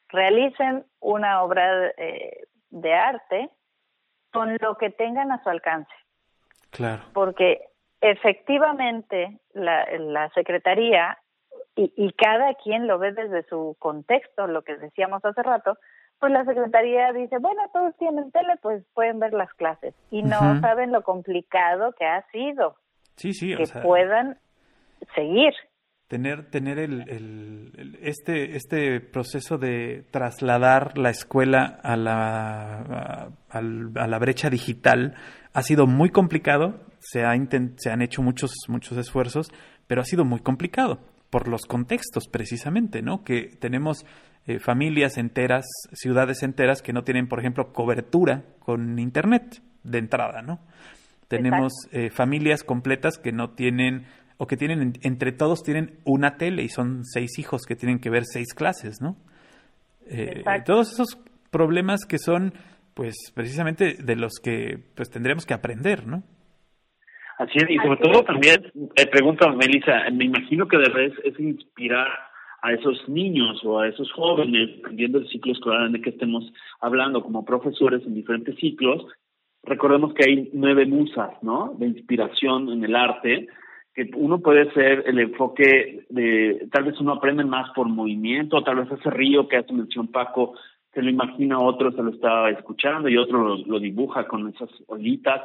[0.07, 3.49] realicen una obra eh, de arte
[4.31, 5.91] con lo que tengan a su alcance.
[6.69, 7.03] Claro.
[7.13, 7.61] Porque
[8.01, 11.17] efectivamente la, la Secretaría
[11.75, 15.77] y, y, cada quien lo ve desde su contexto, lo que decíamos hace rato,
[16.19, 19.95] pues la secretaría dice, bueno, todos tienen tele, pues pueden ver las clases.
[20.11, 22.75] Y no saben lo complicado que ha sido.
[23.15, 24.37] Sí, sí, que puedan
[25.15, 25.53] seguir.
[26.09, 34.19] Tener, tener el, el, este, este proceso de trasladar la escuela a la, a, la
[34.19, 35.13] brecha digital
[35.53, 36.81] ha sido muy complicado.
[36.97, 37.33] Se, ha
[37.77, 39.51] se han hecho muchos, muchos esfuerzos,
[39.85, 43.23] pero ha sido muy complicado por los contextos precisamente, ¿no?
[43.23, 44.03] Que tenemos
[44.47, 50.41] eh, familias enteras, ciudades enteras que no tienen, por ejemplo, cobertura con Internet de entrada,
[50.41, 50.59] ¿no?
[51.27, 54.07] Tenemos eh, familias completas que no tienen
[54.41, 58.09] o que tienen, entre todos tienen una tele y son seis hijos que tienen que
[58.09, 59.17] ver seis clases, ¿no?
[60.07, 61.21] Eh, todos esos
[61.51, 62.53] problemas que son,
[62.93, 66.23] pues, precisamente de los que, pues, tendremos que aprender, ¿no?
[67.37, 71.37] Así es, y sobre todo también, eh, pregunta Melissa, me imagino que de vez es
[71.37, 72.07] inspirar
[72.61, 76.49] a esos niños o a esos jóvenes, dependiendo del ciclo escolar de que estemos
[76.79, 79.05] hablando como profesores en diferentes ciclos,
[79.63, 81.75] recordemos que hay nueve musas, ¿no?
[81.77, 83.49] De inspiración en el arte,
[83.93, 88.77] que uno puede ser el enfoque de, tal vez uno aprende más por movimiento, tal
[88.77, 90.55] vez ese río que hace mención Paco,
[90.93, 95.41] se lo imagina otro, se lo está escuchando y otro lo, dibuja con esas olitas,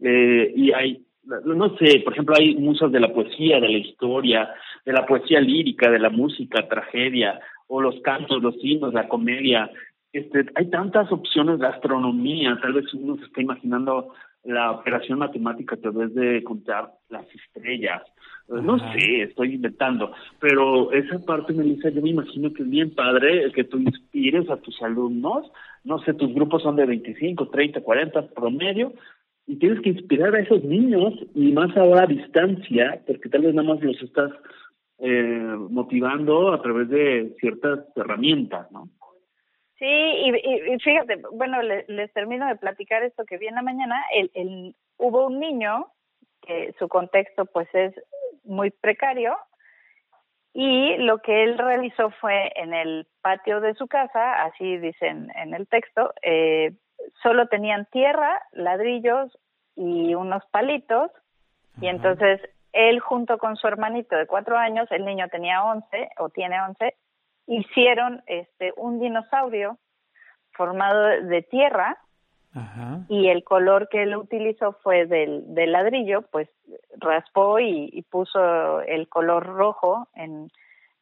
[0.00, 4.50] eh, y hay no sé, por ejemplo, hay musas de la poesía, de la historia,
[4.84, 9.70] de la poesía lírica, de la música, tragedia, o los cantos, los himnos, la comedia.
[10.12, 14.12] Este, hay tantas opciones de astronomía, tal vez uno se está imaginando
[14.44, 18.02] la operación matemática a través de contar las estrellas.
[18.48, 23.44] No sé, estoy inventando, pero esa parte, Melissa, yo me imagino que es bien padre
[23.44, 25.50] el que tú inspires a tus alumnos.
[25.84, 28.92] No sé, tus grupos son de 25, 30, 40 promedio,
[29.46, 33.54] y tienes que inspirar a esos niños y más ahora a distancia, porque tal vez
[33.54, 34.30] nada más los estás
[34.98, 38.88] eh, motivando a través de ciertas herramientas, ¿no?
[39.82, 44.00] Sí, y, fíjate, bueno, les, termino de platicar esto que vi en la mañana.
[44.14, 45.88] El, el, hubo un niño
[46.40, 47.92] que su contexto pues es
[48.44, 49.36] muy precario
[50.52, 55.52] y lo que él realizó fue en el patio de su casa, así dicen en
[55.52, 56.74] el texto, eh,
[57.20, 59.36] solo tenían tierra, ladrillos
[59.74, 61.10] y unos palitos.
[61.80, 62.40] Y entonces
[62.72, 66.94] él junto con su hermanito de cuatro años, el niño tenía once o tiene once,
[67.46, 69.78] hicieron este un dinosaurio
[70.52, 71.98] formado de tierra
[73.08, 76.50] y el color que él utilizó fue del, del ladrillo, pues
[76.98, 80.50] raspó y, puso el color rojo en,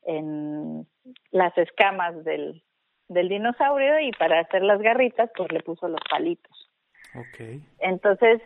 [0.04, 0.86] en
[1.32, 2.62] las escamas del,
[3.08, 6.70] del dinosaurio y para hacer las garritas pues le puso los palitos.
[7.32, 7.60] Okay.
[7.80, 8.40] Entonces,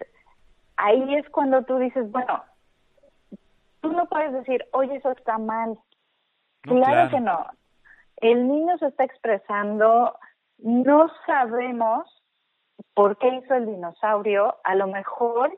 [0.77, 2.43] ahí es cuando tú dices, bueno,
[3.83, 5.79] tú no puedes decir, oye, eso está mal.
[6.63, 7.47] claro, que no.
[8.19, 10.17] El niño se está expresando,
[10.59, 12.05] no sabemos
[12.95, 15.57] por qué hizo el dinosaurio, a lo mejor,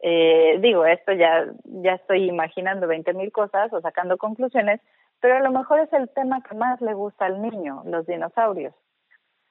[0.00, 4.80] eh, digo, esto ya, ya estoy imaginando veinte mil cosas o sacando conclusiones,
[5.20, 8.74] pero a lo mejor es el tema que más le gusta al niño, los dinosaurios.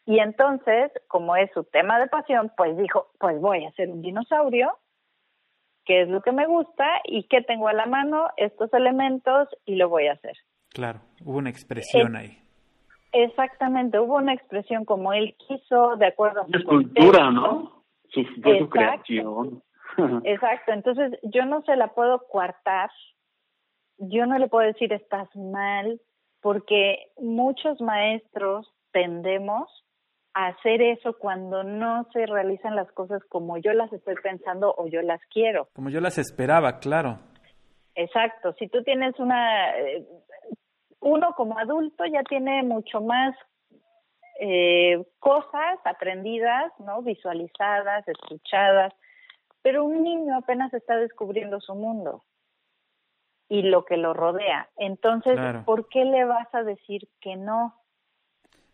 [0.06, 4.04] Y entonces, como es su tema de pasión, pues dijo, pues voy a hacer un
[4.04, 4.78] dinosaurio,
[5.84, 9.76] que es lo que me gusta y que tengo a la mano estos elementos y
[9.76, 10.38] lo voy a hacer.
[10.76, 12.38] Claro, hubo una expresión ahí.
[13.14, 17.86] Exactamente, hubo una expresión como él quiso, de acuerdo a su escultura, ¿no?
[18.10, 19.64] Su, su creación.
[20.26, 22.90] Exacto, entonces yo no se la puedo coartar,
[24.00, 26.02] yo no le puedo decir estás mal,
[26.42, 29.70] porque muchos maestros tendemos
[30.34, 34.90] a hacer eso cuando no se realizan las cosas como yo las estoy pensando o
[34.90, 35.70] yo las quiero.
[35.74, 37.20] Como yo las esperaba, claro.
[37.96, 40.06] Exacto, si tú tienes una, eh,
[41.06, 43.36] uno como adulto ya tiene mucho más
[44.41, 47.04] eh, cosas aprendidas, ¿no?
[47.04, 48.91] Visualizadas, escuchadas,
[49.62, 52.24] pero un niño apenas está descubriendo su mundo
[53.48, 54.68] y lo que lo rodea.
[54.78, 57.76] Entonces, ¿por qué le vas a decir que no?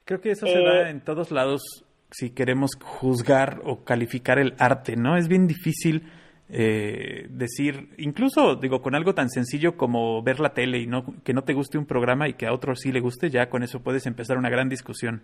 [0.06, 4.56] Creo que eso se da eh, en todos lados si queremos juzgar o calificar el
[4.58, 5.17] arte, ¿no?
[5.17, 6.10] Es bien difícil
[6.54, 11.34] eh, decir, incluso digo, con algo tan sencillo como ver la tele y no, que
[11.34, 13.82] no te guste un programa y que a otro sí le guste, ya con eso
[13.82, 15.24] puedes empezar una gran discusión.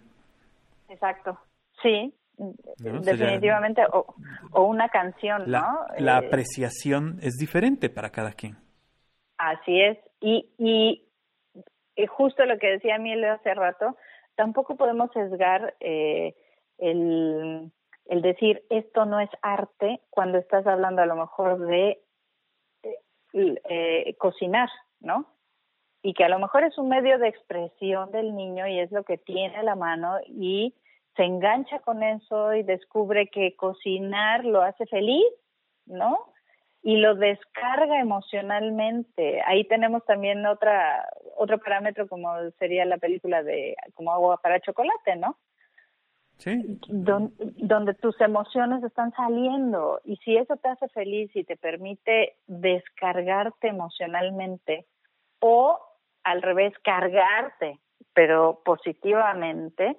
[0.87, 1.37] Exacto,
[1.81, 2.13] sí,
[2.79, 4.15] definitivamente, o,
[4.51, 5.85] o, una canción, la, ¿no?
[5.99, 8.55] La eh, apreciación es diferente para cada quien.
[9.37, 11.03] Así es, y, y,
[12.07, 13.97] justo lo que decía Emilio hace rato,
[14.35, 16.35] tampoco podemos sesgar eh,
[16.77, 17.69] el
[18.09, 22.01] el decir esto no es arte cuando estás hablando a lo mejor de
[22.83, 25.25] eh, eh, cocinar, ¿no?
[26.01, 29.03] Y que a lo mejor es un medio de expresión del niño y es lo
[29.03, 30.73] que tiene a la mano y
[31.15, 35.25] se engancha con eso y descubre que cocinar lo hace feliz,
[35.85, 36.33] ¿no?
[36.83, 39.41] Y lo descarga emocionalmente.
[39.45, 45.15] Ahí tenemos también otra otro parámetro como sería la película de como agua para chocolate,
[45.17, 45.37] ¿no?
[46.87, 49.99] Donde tus emociones están saliendo.
[50.05, 54.85] Y si eso te hace feliz y te permite descargarte emocionalmente
[55.39, 55.79] o
[56.23, 57.79] al revés cargarte
[58.13, 59.97] pero positivamente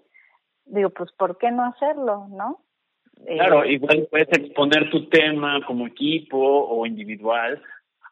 [0.67, 2.61] digo pues por qué no hacerlo no
[3.27, 7.63] claro eh, igual puedes exponer tu tema como equipo o individual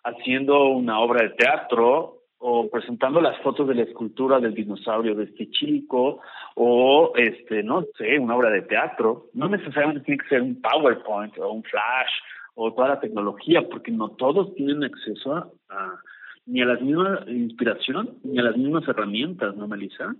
[0.04, 2.15] haciendo una obra de teatro
[2.48, 6.20] o presentando las fotos de la escultura del dinosaurio de este chico
[6.54, 9.26] o este no sé una obra de teatro.
[9.34, 12.12] No necesariamente tiene que ser un PowerPoint o un Flash
[12.54, 15.34] o toda la tecnología porque no todos tienen acceso
[15.68, 16.00] a,
[16.46, 20.14] ni a la misma inspiración ni a las mismas herramientas no Melissa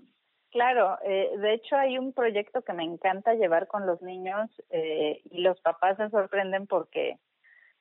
[0.51, 5.21] Claro, eh, de hecho hay un proyecto que me encanta llevar con los niños eh,
[5.31, 7.19] y los papás se sorprenden porque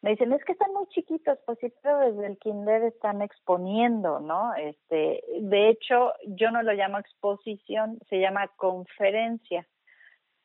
[0.05, 4.19] me dicen, es que están muy chiquitos, pues sí, pero desde el kinder están exponiendo,
[4.19, 4.53] ¿no?
[4.53, 9.67] Este, de hecho, yo no lo llamo exposición, se llama conferencia,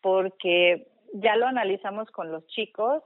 [0.00, 3.02] porque ya lo analizamos con los chicos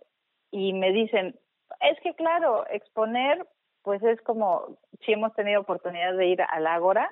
[0.52, 1.34] y me dicen,
[1.80, 3.44] es que claro, exponer,
[3.82, 7.10] pues es como si hemos tenido oportunidad de ir al Ágora,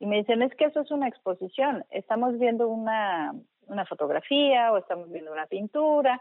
[0.00, 3.34] y me dicen, es que eso es una exposición, estamos viendo una,
[3.68, 6.20] una fotografía o estamos viendo una pintura,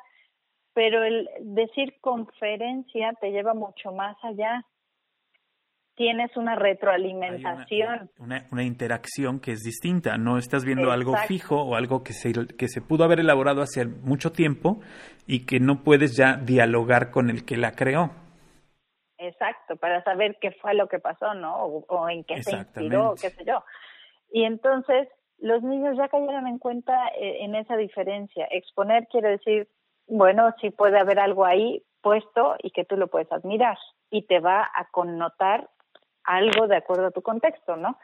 [0.74, 4.66] pero el decir conferencia te lleva mucho más allá.
[5.96, 8.10] Tienes una retroalimentación.
[8.18, 10.18] Una, una, interacción que es distinta.
[10.18, 13.86] No estás viendo algo fijo o algo que se, que se pudo haber elaborado hace
[13.86, 14.80] mucho tiempo
[15.28, 18.10] y que no puedes ya dialogar con el que la creó.
[19.20, 21.58] Exacto, para saber qué fue lo que pasó, ¿no?
[21.64, 23.64] O, en qué se inspiró, qué sé yo.
[24.32, 28.48] Y entonces los niños ya cayeron en cuenta eh, en esa diferencia.
[28.50, 29.68] Exponer quiere decir
[30.14, 33.78] bueno, sí puede haber algo ahí puesto y que tú lo puedes admirar
[34.12, 35.70] y te va a connotar
[36.24, 37.98] algo de acuerdo a tu contexto, ¿no?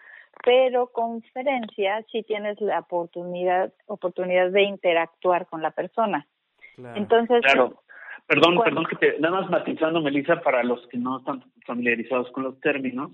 [0.43, 6.25] Pero conferencia sí tienes la oportunidad oportunidad de interactuar con la persona.
[6.95, 7.83] Entonces, claro.
[8.25, 12.43] Perdón, perdón que te nada más matizando Melissa para los que no están familiarizados con
[12.43, 13.11] los términos,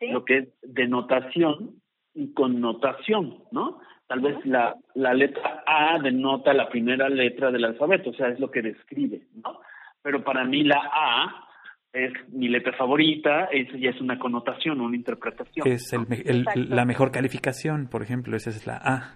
[0.00, 1.82] lo que es denotación
[2.14, 3.80] y connotación, ¿no?
[4.06, 8.38] Tal vez la, la letra A denota la primera letra del alfabeto, o sea, es
[8.38, 9.60] lo que describe, ¿no?
[10.02, 11.46] Pero para mí la A
[11.92, 15.66] es mi letra favorita, eso ya es una connotación, una interpretación.
[15.66, 19.14] Es el, la mejor calificación, por ejemplo, esa es la A.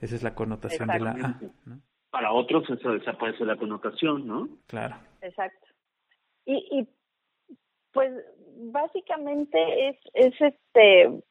[0.00, 1.40] Esa es la connotación de la A.
[2.10, 4.48] Para otros eso, esa puede ser la connotación, ¿no?
[4.66, 4.96] Claro.
[5.20, 5.66] Exacto.
[6.44, 6.88] Y, y
[7.92, 8.12] pues
[8.72, 11.22] básicamente es, es este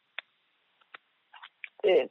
[1.84, 2.10] eh,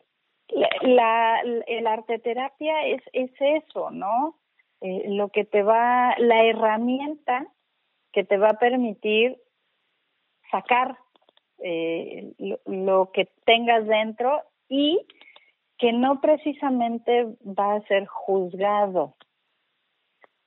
[0.48, 4.38] la, la, arte terapia es, es eso, ¿no?
[4.80, 7.46] Eh, lo que te va, la herramienta
[8.12, 9.40] que te va a permitir
[10.50, 10.98] sacar
[11.58, 12.32] eh,
[12.66, 15.06] lo, que tengas dentro y
[15.78, 19.16] que no precisamente va a ser juzgado.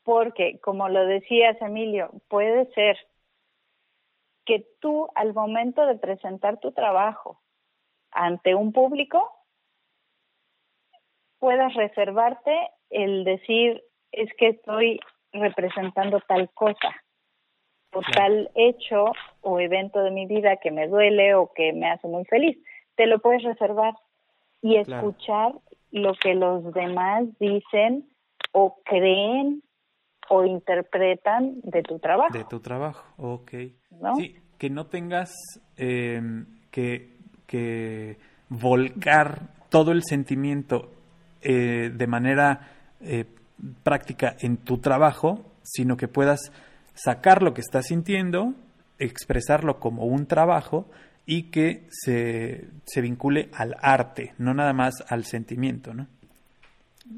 [0.03, 2.97] Porque, como lo decías, Emilio, puede ser
[4.45, 7.39] que tú al momento de presentar tu trabajo
[8.11, 9.38] ante un público
[11.39, 12.51] puedas reservarte
[12.89, 14.99] el decir es que estoy
[15.31, 16.95] representando tal cosa
[17.93, 19.05] o tal hecho
[19.41, 22.57] o evento de mi vida que me duele o que me hace muy feliz.
[22.95, 23.93] Te lo puedes reservar
[24.61, 25.53] y escuchar
[25.91, 28.09] lo que los demás dicen
[28.51, 29.63] o creen
[30.29, 32.37] o interpretan de tu trabajo.
[32.37, 33.51] De tu trabajo, ok.
[34.17, 35.33] Sí, que no tengas
[35.77, 37.17] em, que,
[37.47, 38.17] que
[38.49, 40.98] volcar todo el sentimiento
[41.41, 42.71] eh, de manera
[43.01, 43.25] eh,
[43.83, 46.51] práctica en tu trabajo, sino que puedas
[46.95, 48.53] sacar lo que estás sintiendo,
[48.97, 50.89] expresarlo como un trabajo
[51.25, 56.07] y que se, se vincule al arte, no nada más al sentimiento, ¿no?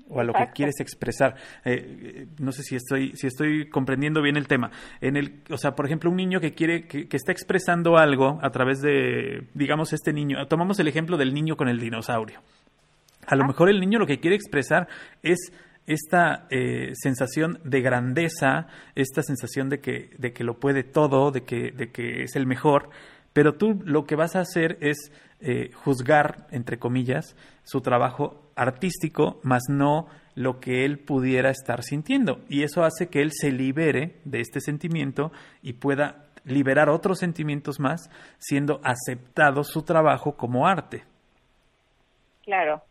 [0.10, 1.36] o a lo que quieres expresar.
[1.66, 4.72] Eh, no sé si estoy, si estoy comprendiendo bien el tema.
[5.02, 8.40] En el, o sea, por ejemplo, un niño que quiere, que, que, está expresando algo
[8.42, 10.48] a través de, digamos, este niño.
[10.48, 12.42] Tomamos el ejemplo del niño con el dinosaurio.
[13.28, 14.88] A lo mejor el niño lo que quiere expresar
[15.24, 15.52] es
[15.88, 21.44] esta eh, sensación de grandeza, esta sensación de que, de que lo puede todo, de
[21.44, 22.90] que, de que es el mejor,
[23.34, 29.40] pero tú lo que vas a hacer es eh, juzgar, entre comillas, su trabajo artístico,
[29.44, 32.42] más no lo que él pudiera estar sintiendo.
[32.48, 37.80] Y eso hace que él se libere de este sentimiento y pueda liberar otros sentimientos
[37.80, 38.10] más,
[38.40, 41.04] siendo aceptado su trabajo como arte.
[42.44, 42.84] Claro,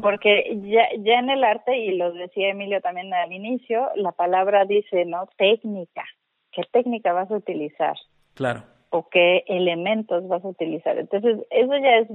[0.00, 4.64] porque ya, ya en el arte, y lo decía Emilio también al inicio, la palabra
[4.64, 5.28] dice, ¿no?
[5.36, 6.04] Técnica.
[6.52, 7.96] ¿Qué técnica vas a utilizar?
[8.34, 8.64] Claro.
[8.90, 10.98] O qué elementos vas a utilizar.
[10.98, 12.08] Entonces, eso ya es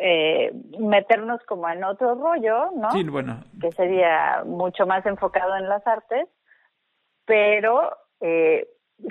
[0.00, 2.90] eh, meternos como en otro rollo, ¿no?
[2.92, 3.44] Sí, bueno.
[3.60, 6.28] Que sería mucho más enfocado en las artes,
[7.26, 7.90] pero
[8.20, 8.66] eh,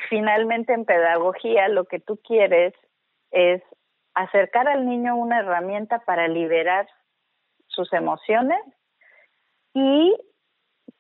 [0.10, 2.74] finalmente en pedagogía lo que tú quieres
[3.32, 3.62] es
[4.16, 6.88] acercar al niño una herramienta para liberar
[7.74, 8.62] sus emociones
[9.74, 10.16] y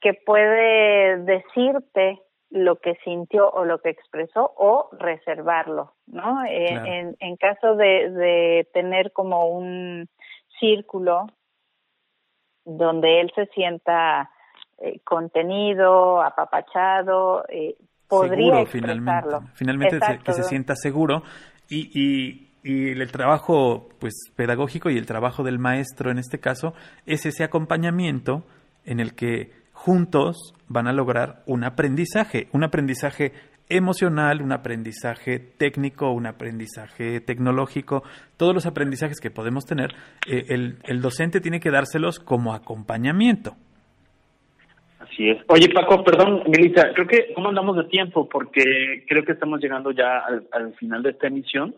[0.02, 6.46] que puede decirte lo que sintió o lo que expresó o reservarlo, ¿no?
[6.46, 10.08] Eh, en, caso de, tener como un
[10.60, 11.26] círculo
[12.64, 14.30] donde él se sienta
[14.78, 17.76] eh, contenido, apapachado, eh,
[18.08, 19.42] podría expresarlo.
[19.56, 21.24] Finalmente, finalmente que se sienta seguro
[21.68, 26.74] y, y y el trabajo pues pedagógico y el trabajo del maestro en este caso
[27.06, 28.46] es ese acompañamiento
[28.86, 33.34] en el que juntos van a lograr un aprendizaje, un aprendizaje
[33.70, 38.04] emocional, un aprendizaje técnico, un aprendizaje tecnológico,
[38.38, 39.92] todos los aprendizajes que podemos tener,
[40.30, 43.56] eh, el, el docente tiene que dárselos como acompañamiento.
[45.00, 45.38] Así es.
[45.48, 48.28] Oye, Paco, perdón, Melissa, creo que, ¿cómo andamos de tiempo?
[48.28, 51.76] Porque creo que estamos llegando ya al, al final de esta emisión.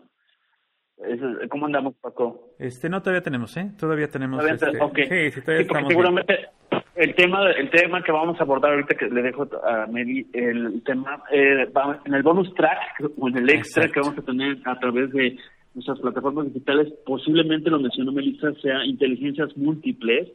[1.50, 2.52] ¿Cómo andamos, Paco?
[2.58, 3.70] Este, no, todavía tenemos, ¿eh?
[3.78, 4.44] Todavía tenemos.
[4.44, 6.48] este, Sí, porque seguramente
[6.94, 10.82] el tema, el tema que vamos a abordar ahorita, que le dejo a Meli, el
[10.84, 11.68] tema, eh,
[12.04, 15.36] en el bonus track o en el extra que vamos a tener a través de
[15.74, 20.28] nuestras plataformas digitales, posiblemente lo mencionó Melissa, sea inteligencias múltiples.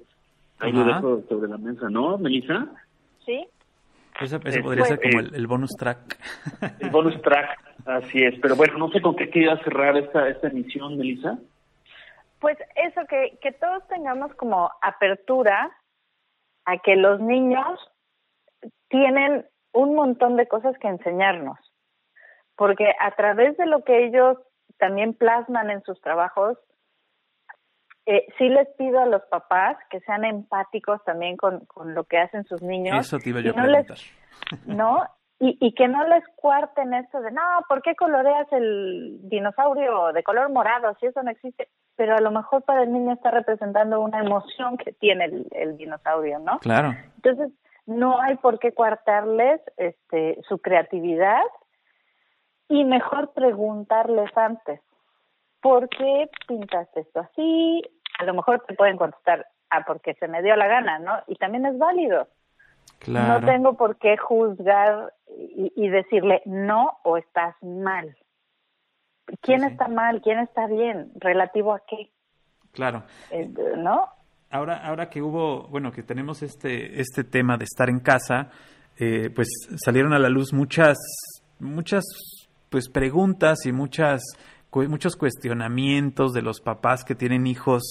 [0.60, 2.68] Ahí lo dejo sobre la mesa, ¿no, Melissa?
[3.26, 3.44] Sí.
[4.20, 6.20] Eso, podría ser como el, bonus track.
[6.80, 8.40] El bonus track, así es.
[8.42, 11.38] Pero bueno, no sé con qué quería cerrar esta, esta emisión, Melissa.
[12.40, 15.72] Pues eso, que, que todos tengamos como apertura
[16.66, 17.80] a que los niños
[18.90, 21.58] tienen un montón de cosas que enseñarnos.
[22.56, 24.38] Porque a través de lo que ellos
[24.78, 26.58] también plasman en sus trabajos,
[28.06, 32.18] eh, sí les pido a los papás que sean empáticos también con, con lo que
[32.18, 33.06] hacen sus niños.
[33.06, 33.98] Eso te iba yo a preguntar.
[34.66, 35.08] ¿No?
[35.44, 40.22] Y, y que no les cuarten esto de, no, ¿por qué coloreas el dinosaurio de
[40.22, 41.68] color morado si eso no existe?
[42.02, 45.78] pero a lo mejor para el niño está representando una emoción que tiene el, el
[45.78, 46.58] dinosaurio, ¿no?
[46.58, 46.96] Claro.
[47.18, 47.52] Entonces,
[47.86, 51.44] no hay por qué coartarles este, su creatividad
[52.68, 54.82] y mejor preguntarles antes,
[55.62, 57.84] ¿por qué pintaste esto así?
[58.18, 61.20] A lo mejor te pueden contestar, ah, porque se me dio la gana, ¿no?
[61.28, 62.28] Y también es válido.
[63.00, 63.42] Claro.
[63.42, 68.16] No tengo por qué juzgar y, y decirle no o estás mal.
[69.42, 69.72] ¿Quién Sí, sí.
[69.72, 70.22] está mal?
[70.22, 71.12] ¿Quién está bien?
[71.16, 72.12] ¿Relativo a qué?
[72.74, 73.04] Claro.
[73.32, 74.06] Eh, ¿No?
[74.50, 78.50] Ahora, ahora que hubo, bueno, que tenemos este, este tema de estar en casa,
[79.00, 79.48] eh, pues
[79.84, 80.98] salieron a la luz muchas,
[81.60, 82.04] muchas,
[82.70, 84.22] pues preguntas y muchas,
[84.70, 87.82] cu- muchos cuestionamientos de los papás que tienen hijos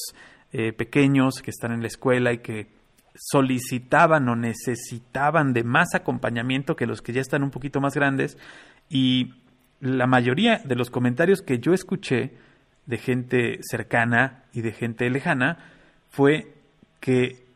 [0.53, 2.67] eh, pequeños que están en la escuela y que
[3.15, 8.39] solicitaban o necesitaban de más acompañamiento que los que ya están un poquito más grandes
[8.89, 9.35] y
[9.81, 12.35] la mayoría de los comentarios que yo escuché
[12.87, 15.59] de gente cercana y de gente lejana
[16.11, 16.55] fue
[17.01, 17.47] que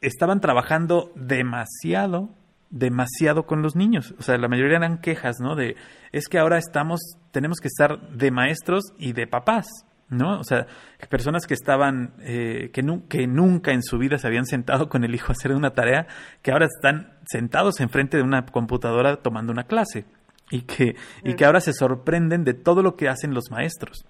[0.00, 2.30] estaban trabajando demasiado,
[2.70, 4.14] demasiado con los niños.
[4.18, 5.54] O sea, la mayoría eran quejas, ¿no?
[5.54, 5.76] De,
[6.12, 7.00] es que ahora estamos,
[7.32, 9.66] tenemos que estar de maestros y de papás,
[10.10, 10.38] ¿no?
[10.38, 10.66] O sea,
[11.08, 15.04] personas que estaban, eh, que, nu- que nunca en su vida se habían sentado con
[15.04, 16.06] el hijo a hacer una tarea,
[16.42, 20.06] que ahora están sentados enfrente de una computadora tomando una clase
[20.50, 24.04] y que, y que ahora se sorprenden de todo lo que hacen los maestros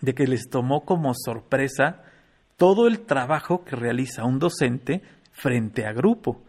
[0.00, 2.02] de que les tomó como sorpresa
[2.56, 6.42] todo el trabajo que realiza un docente frente a grupo,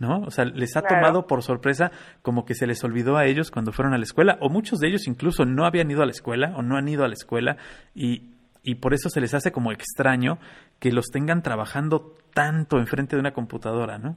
[0.00, 0.22] ¿no?
[0.22, 0.96] O sea, les ha Claro.
[0.96, 1.92] tomado por sorpresa
[2.22, 4.88] como que se les olvidó a ellos cuando fueron a la escuela, o muchos de
[4.88, 7.56] ellos incluso no habían ido a la escuela o no han ido a la escuela
[7.94, 8.30] y,
[8.64, 10.38] y por eso se les hace como extraño
[10.80, 14.16] que los tengan trabajando tanto enfrente de una computadora, ¿no?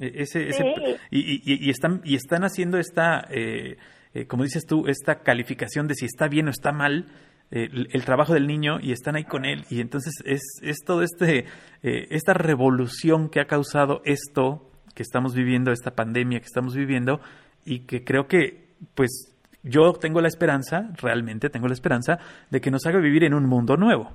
[0.00, 0.96] E- Ese, ese- Sí.
[1.10, 3.76] y, y- y- y están, y están haciendo esta, eh,
[4.14, 7.06] eh, como dices tú, esta calificación de si está bien o está mal
[7.50, 9.64] eh, el, el trabajo del niño y están ahí con él.
[9.70, 11.44] Y entonces es, es todo este,
[11.82, 17.20] eh, esta revolución que ha causado esto que estamos viviendo, esta pandemia que estamos viviendo
[17.66, 19.32] y que creo que, pues,
[19.62, 22.18] yo tengo la esperanza, realmente tengo la esperanza,
[22.50, 24.10] de que nos haga vivir en un mundo nuevo.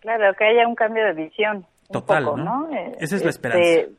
[0.00, 1.66] Claro, que haya un cambio de visión.
[1.90, 2.68] Total, poco, ¿no?
[2.68, 2.72] ¿no?
[2.76, 3.90] Eh, Esa es la este, esperanza.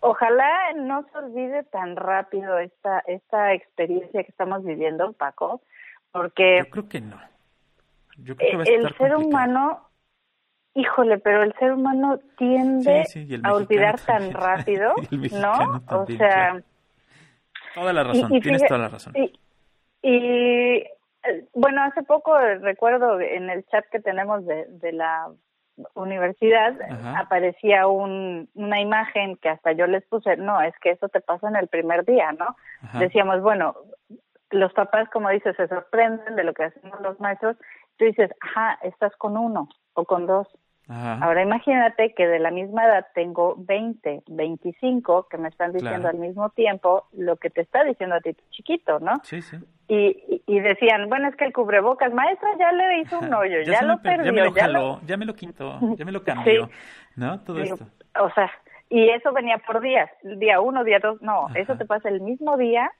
[0.00, 5.62] Ojalá no se olvide tan rápido esta esta experiencia que estamos viviendo, Paco,
[6.12, 7.16] porque Yo creo que no.
[8.18, 9.26] Yo creo que va a Eh, el estar ser complicado.
[9.26, 9.88] humano,
[10.74, 14.92] híjole, pero el ser humano tiende Sí, sí, a olvidar tan rápido,
[15.32, 15.82] ¿no?
[15.90, 16.60] O sea, claro.
[17.74, 19.12] Toda la razón, y- y tienes fíjate- toda la razón.
[19.16, 19.38] Y,
[20.02, 20.84] y,
[21.54, 25.28] bueno, hace poco recuerdo en el chat que tenemos de, de la
[25.94, 27.18] universidad Ajá.
[27.20, 31.48] aparecía un, una imagen que hasta yo les puse, no, es que eso te pasa
[31.48, 32.54] en el primer día, ¿no?
[32.82, 32.98] Ajá.
[33.00, 33.74] Decíamos, bueno,
[34.50, 37.56] los papás, como dices, se sorprenden de lo que hacemos los maestros.
[37.96, 40.46] Tú dices, ajá, estás con uno o con dos.
[40.88, 41.18] Ajá.
[41.24, 46.16] Ahora imagínate que de la misma edad tengo 20, 25 que me están diciendo Claro.
[46.16, 49.12] al mismo tiempo lo que te está diciendo a ti tu chiquito, ¿no?
[49.22, 49.56] Sí, sí.
[49.88, 53.82] Y, y, decían, bueno, es que el cubrebocas, maestra, ya le hizo un hoyo, ya,
[53.82, 56.66] lo me perdió, ya me lo jaló, ya me lo quitó, ya me lo cambió,
[56.66, 56.72] Sí.
[57.16, 57.40] ¿no?
[57.40, 57.86] Todo Digo, esto.
[58.22, 58.50] O sea,
[58.88, 61.58] y eso venía por días, día uno, día dos, no, Ajá.
[61.58, 62.90] eso te pasa el mismo día,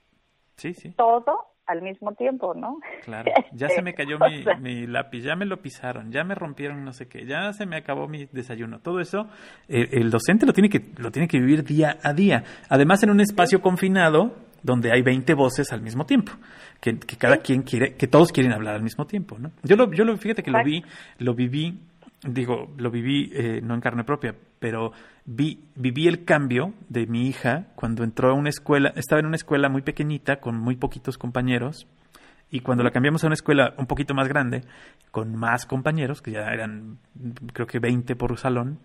[0.57, 2.79] Sí, sí, todo al mismo tiempo, ¿no?
[3.03, 3.31] claro.
[3.53, 6.35] Ya se me cayó O mi, sea, mi lápiz, ya me lo pisaron, ya me
[6.35, 8.79] rompieron no sé qué, ya se me acabó mi desayuno.
[8.79, 9.27] Todo eso,
[9.67, 12.43] eh, el docente lo tiene que lo tiene que vivir día a día.
[12.69, 14.35] Además, en un espacio confinado
[14.65, 16.31] donde hay 20 voces al mismo tiempo,
[16.81, 19.51] que, que cada quien quiere, que todos quieren hablar al mismo tiempo, ¿no?
[19.63, 20.83] Yo lo, yo lo, fíjate que lo vi,
[21.19, 21.77] lo viví,
[22.25, 24.91] digo, lo viví eh, no en carne propia, pero
[25.25, 29.35] vi, viví el cambio de mi hija cuando entró a una escuela, estaba en una
[29.35, 31.87] escuela muy pequeñita con muy poquitos compañeros
[32.49, 34.63] y cuando la cambiamos a una escuela un poquito más grande,
[35.11, 36.99] con más compañeros, que ya eran
[37.53, 38.79] creo que 20 por salón,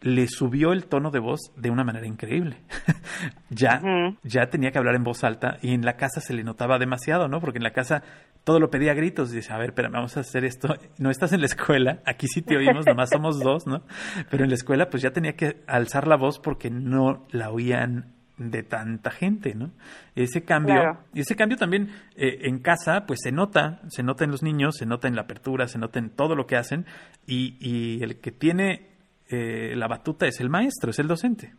[0.00, 2.56] le subió el tono de voz de una manera increíble.
[3.50, 3.82] ya,
[4.22, 7.28] ya tenía que hablar en voz alta y en la casa se le notaba demasiado,
[7.28, 7.40] ¿no?
[7.40, 8.02] Porque en la casa
[8.44, 10.68] todo lo pedía a gritos y dice, a ver, espérame, vamos a hacer esto.
[10.98, 13.82] No estás en la escuela, aquí sí te oímos, nomás somos dos, ¿no?
[14.30, 18.12] Pero en la escuela pues ya tenía que alzar la voz porque no la oían
[18.38, 19.70] de tanta gente, ¿no?
[20.14, 20.98] Ese cambio, Claro.
[21.12, 24.76] y ese cambio también eh, en casa, pues se nota, se nota en los niños,
[24.78, 26.86] se nota en la apertura, se nota en todo lo que hacen,
[27.26, 28.86] y, y el que tiene
[29.28, 31.52] eh, la batuta es el maestro, es el docente.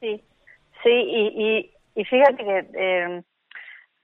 [0.00, 0.22] Sí,
[0.82, 1.70] sí, y, y,
[2.00, 3.22] y fíjate que eh,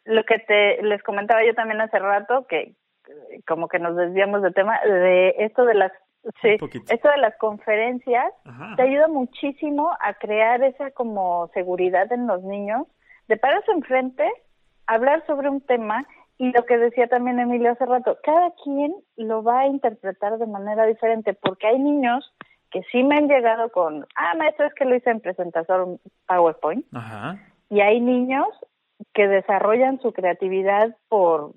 [0.04, 2.74] lo que te les comentaba yo también hace rato, que eh,
[3.46, 5.92] como que nos desviamos de tema, de esto de las
[6.40, 6.56] sí,
[6.88, 8.76] esto de las conferencias Ajá.
[8.76, 12.86] te ayuda muchísimo a crear esa como seguridad en los niños
[13.28, 14.28] de pararse enfrente,
[14.86, 16.04] hablar sobre un tema
[16.38, 20.46] y lo que decía también Emilio hace rato, cada quien lo va a interpretar de
[20.46, 22.34] manera diferente, porque hay niños
[22.70, 26.84] que sí me han llegado con, ah, maestro, es que lo hice en presentación PowerPoint.
[27.70, 28.48] Y hay niños
[29.12, 31.52] que desarrollan su creatividad por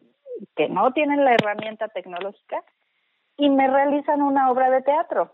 [0.56, 2.64] que no tienen la herramienta tecnológica
[3.38, 5.32] y me realizan una obra de teatro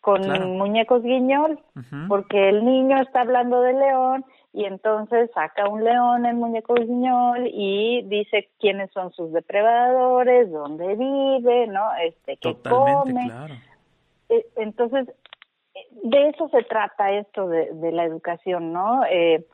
[0.00, 0.22] con
[0.56, 1.60] muñecos guiñol,
[2.08, 7.48] porque el niño está hablando de león y entonces saca un león en muñeco guiñol
[7.52, 11.94] y dice quiénes son sus depredadores, dónde vive, ¿no?
[11.96, 13.30] Este, qué come.
[14.30, 15.08] Eh, entonces,
[16.04, 19.04] de eso se trata esto de, de la educación, ¿no?
[19.10, 19.44] Eh,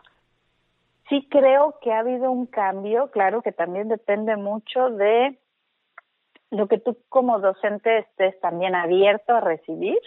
[1.08, 5.38] sí creo que ha habido un cambio, claro que también depende mucho de
[6.50, 9.98] lo que tú como docente estés también abierto a recibir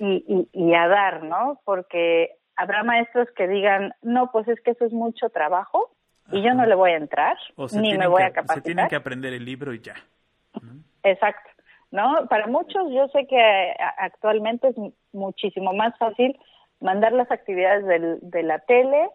[0.00, 1.60] Y, y, a dar, ¿no?
[1.64, 5.90] Porque habrá maestros que digan, no, pues es que eso es mucho trabajo
[6.32, 7.36] y yo no le voy a entrar,
[7.72, 8.56] ni me voy a capacitar.
[8.56, 9.94] Se tienen que aprender el libro y ya.
[11.02, 11.50] Exacto.
[11.90, 12.26] ¿no?
[12.28, 14.76] Para muchos yo sé que actualmente es
[15.12, 16.38] muchísimo más fácil
[16.80, 19.10] mandar las actividades del, de la tele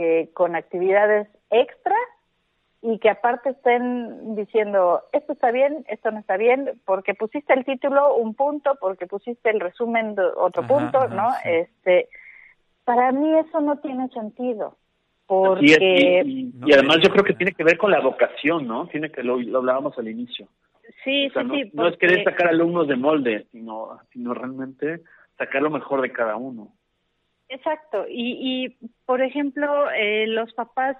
[0.00, 1.96] eh, con actividades extra
[2.82, 7.64] y que aparte estén diciendo esto está bien, esto no está bien, porque pusiste el
[7.64, 11.30] título un punto, porque pusiste el resumen otro punto, ¿no?
[11.44, 12.08] Este,
[12.84, 14.76] para mí eso no tiene sentido.
[15.26, 16.22] Porque...
[16.24, 18.86] Y, además yo creo que tiene que ver con la vocación, ¿no?
[18.86, 20.46] Tiene que lo, hablábamos al inicio.
[21.02, 21.70] Sí, sí, no, sí.
[21.74, 25.00] No es querer sacar alumnos de molde, sino, sino realmente
[25.36, 26.68] sacar lo mejor de cada uno.
[27.48, 28.06] Exacto.
[28.08, 30.96] Y, y por ejemplo, eh, los papás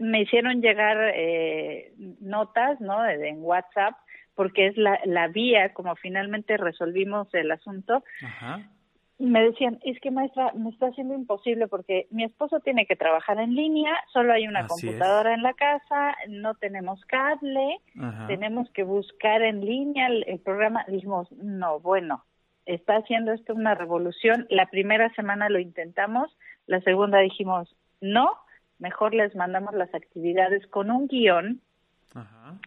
[0.00, 3.06] me hicieron llegar eh, notas, ¿no?
[3.08, 3.94] En WhatsApp,
[4.34, 8.02] porque es la, la vía como finalmente resolvimos el asunto.
[8.24, 8.68] Ajá.
[9.16, 13.38] Me decían, es que maestra, me está haciendo imposible porque mi esposo tiene que trabajar
[13.38, 17.78] en línea, solo hay una computadora en la casa, no tenemos cable,
[18.26, 20.84] tenemos que buscar en línea el, el programa.
[20.88, 22.24] Dijimos, no, bueno,
[22.66, 24.46] está haciendo esto una revolución.
[24.50, 26.36] La primera semana lo intentamos,
[26.66, 28.38] la segunda dijimos, no,
[28.78, 31.60] mejor les mandamos las actividades con un guion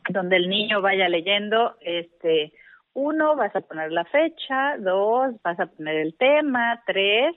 [0.10, 2.52] donde el niño vaya leyendo, este,
[2.94, 7.36] uno, vas a poner la fecha, dos, vas a poner el tema, tres,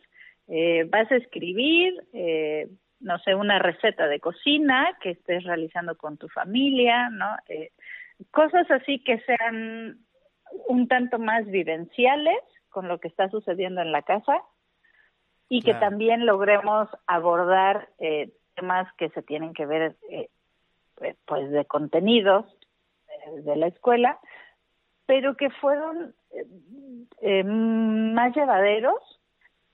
[0.49, 6.17] eh, vas a escribir, eh, no sé, una receta de cocina que estés realizando con
[6.17, 7.37] tu familia, ¿no?
[7.49, 7.71] Eh,
[8.31, 9.99] cosas así que sean
[10.69, 12.39] un tanto más vivenciales
[12.69, 14.43] con lo que está sucediendo en la casa
[15.49, 20.29] y que también logremos abordar eh, temas que se tienen que ver eh,
[21.27, 22.47] pues de contenidos
[23.09, 24.21] eh, de la escuela,
[25.07, 26.15] pero que fueron
[28.15, 29.21] más llevaderos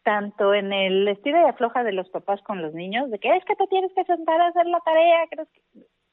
[0.02, 3.44] tanto en el estilo de afloja de los papás con los niños, de que es
[3.44, 5.26] que te tienes que sentar a hacer la tarea,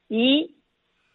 [0.08, 0.56] y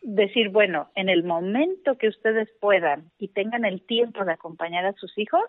[0.01, 4.93] decir, bueno, en el momento que ustedes puedan y tengan el tiempo de acompañar a
[4.93, 5.43] sus hijos,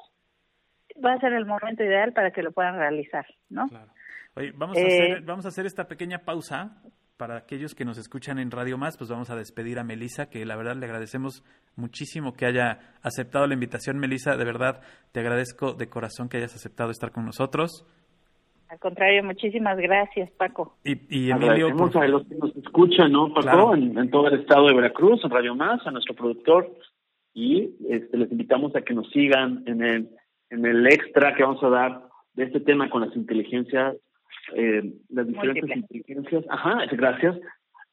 [1.05, 3.69] va a ser el momento ideal para que lo puedan realizar, ¿no?
[3.69, 3.91] Claro.
[4.35, 6.83] Oye, vamos, a hacer, eh, vamos a hacer esta pequeña pausa
[7.17, 10.47] para aquellos que nos escuchan en Radio Más, pues vamos a despedir a Melisa, que
[10.47, 11.45] la verdad le agradecemos
[11.77, 13.99] muchísimo que haya aceptado la invitación.
[13.99, 14.81] Melisa, de verdad
[15.13, 17.85] te agradezco de corazón que hayas aceptado estar con nosotros.
[18.71, 20.77] Al contrario, muchísimas gracias, Paco.
[20.85, 21.69] Y, y Emilio.
[21.69, 23.75] a los que nos escuchan, ¿no, Paco?
[23.75, 26.71] En, todo el estado de Veracruz, en Radio Más, a nuestro productor.
[27.35, 30.09] Y este, les invitamos a que nos sigan en el,
[30.51, 32.03] en el extra que vamos a dar
[32.35, 33.97] de este tema con las inteligencias
[34.55, 36.45] eh, las diferentes inteligencias.
[36.49, 37.37] Ajá, gracias.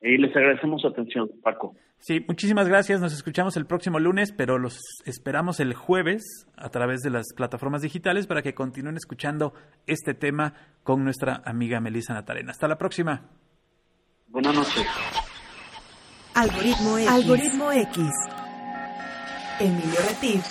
[0.02, 1.76] Y les agradecemos su atención, Paco.
[2.00, 3.02] Sí, muchísimas gracias.
[3.02, 6.24] Nos escuchamos el próximo lunes, pero los esperamos el jueves
[6.56, 9.54] a través de las plataformas digitales para que continúen escuchando
[9.88, 12.52] este tema con nuestra amiga Melissa Natarena.
[12.52, 13.24] Hasta la próxima.
[14.28, 14.86] Buenas noches.
[16.36, 17.10] Algoritmo X.
[17.10, 18.04] Algoritmo X.
[19.60, 20.44] Emilio Retif.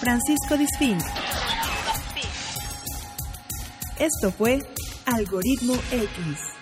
[0.00, 0.98] Francisco Disfín.
[3.98, 4.60] Esto fue
[5.06, 6.53] Algoritmo X.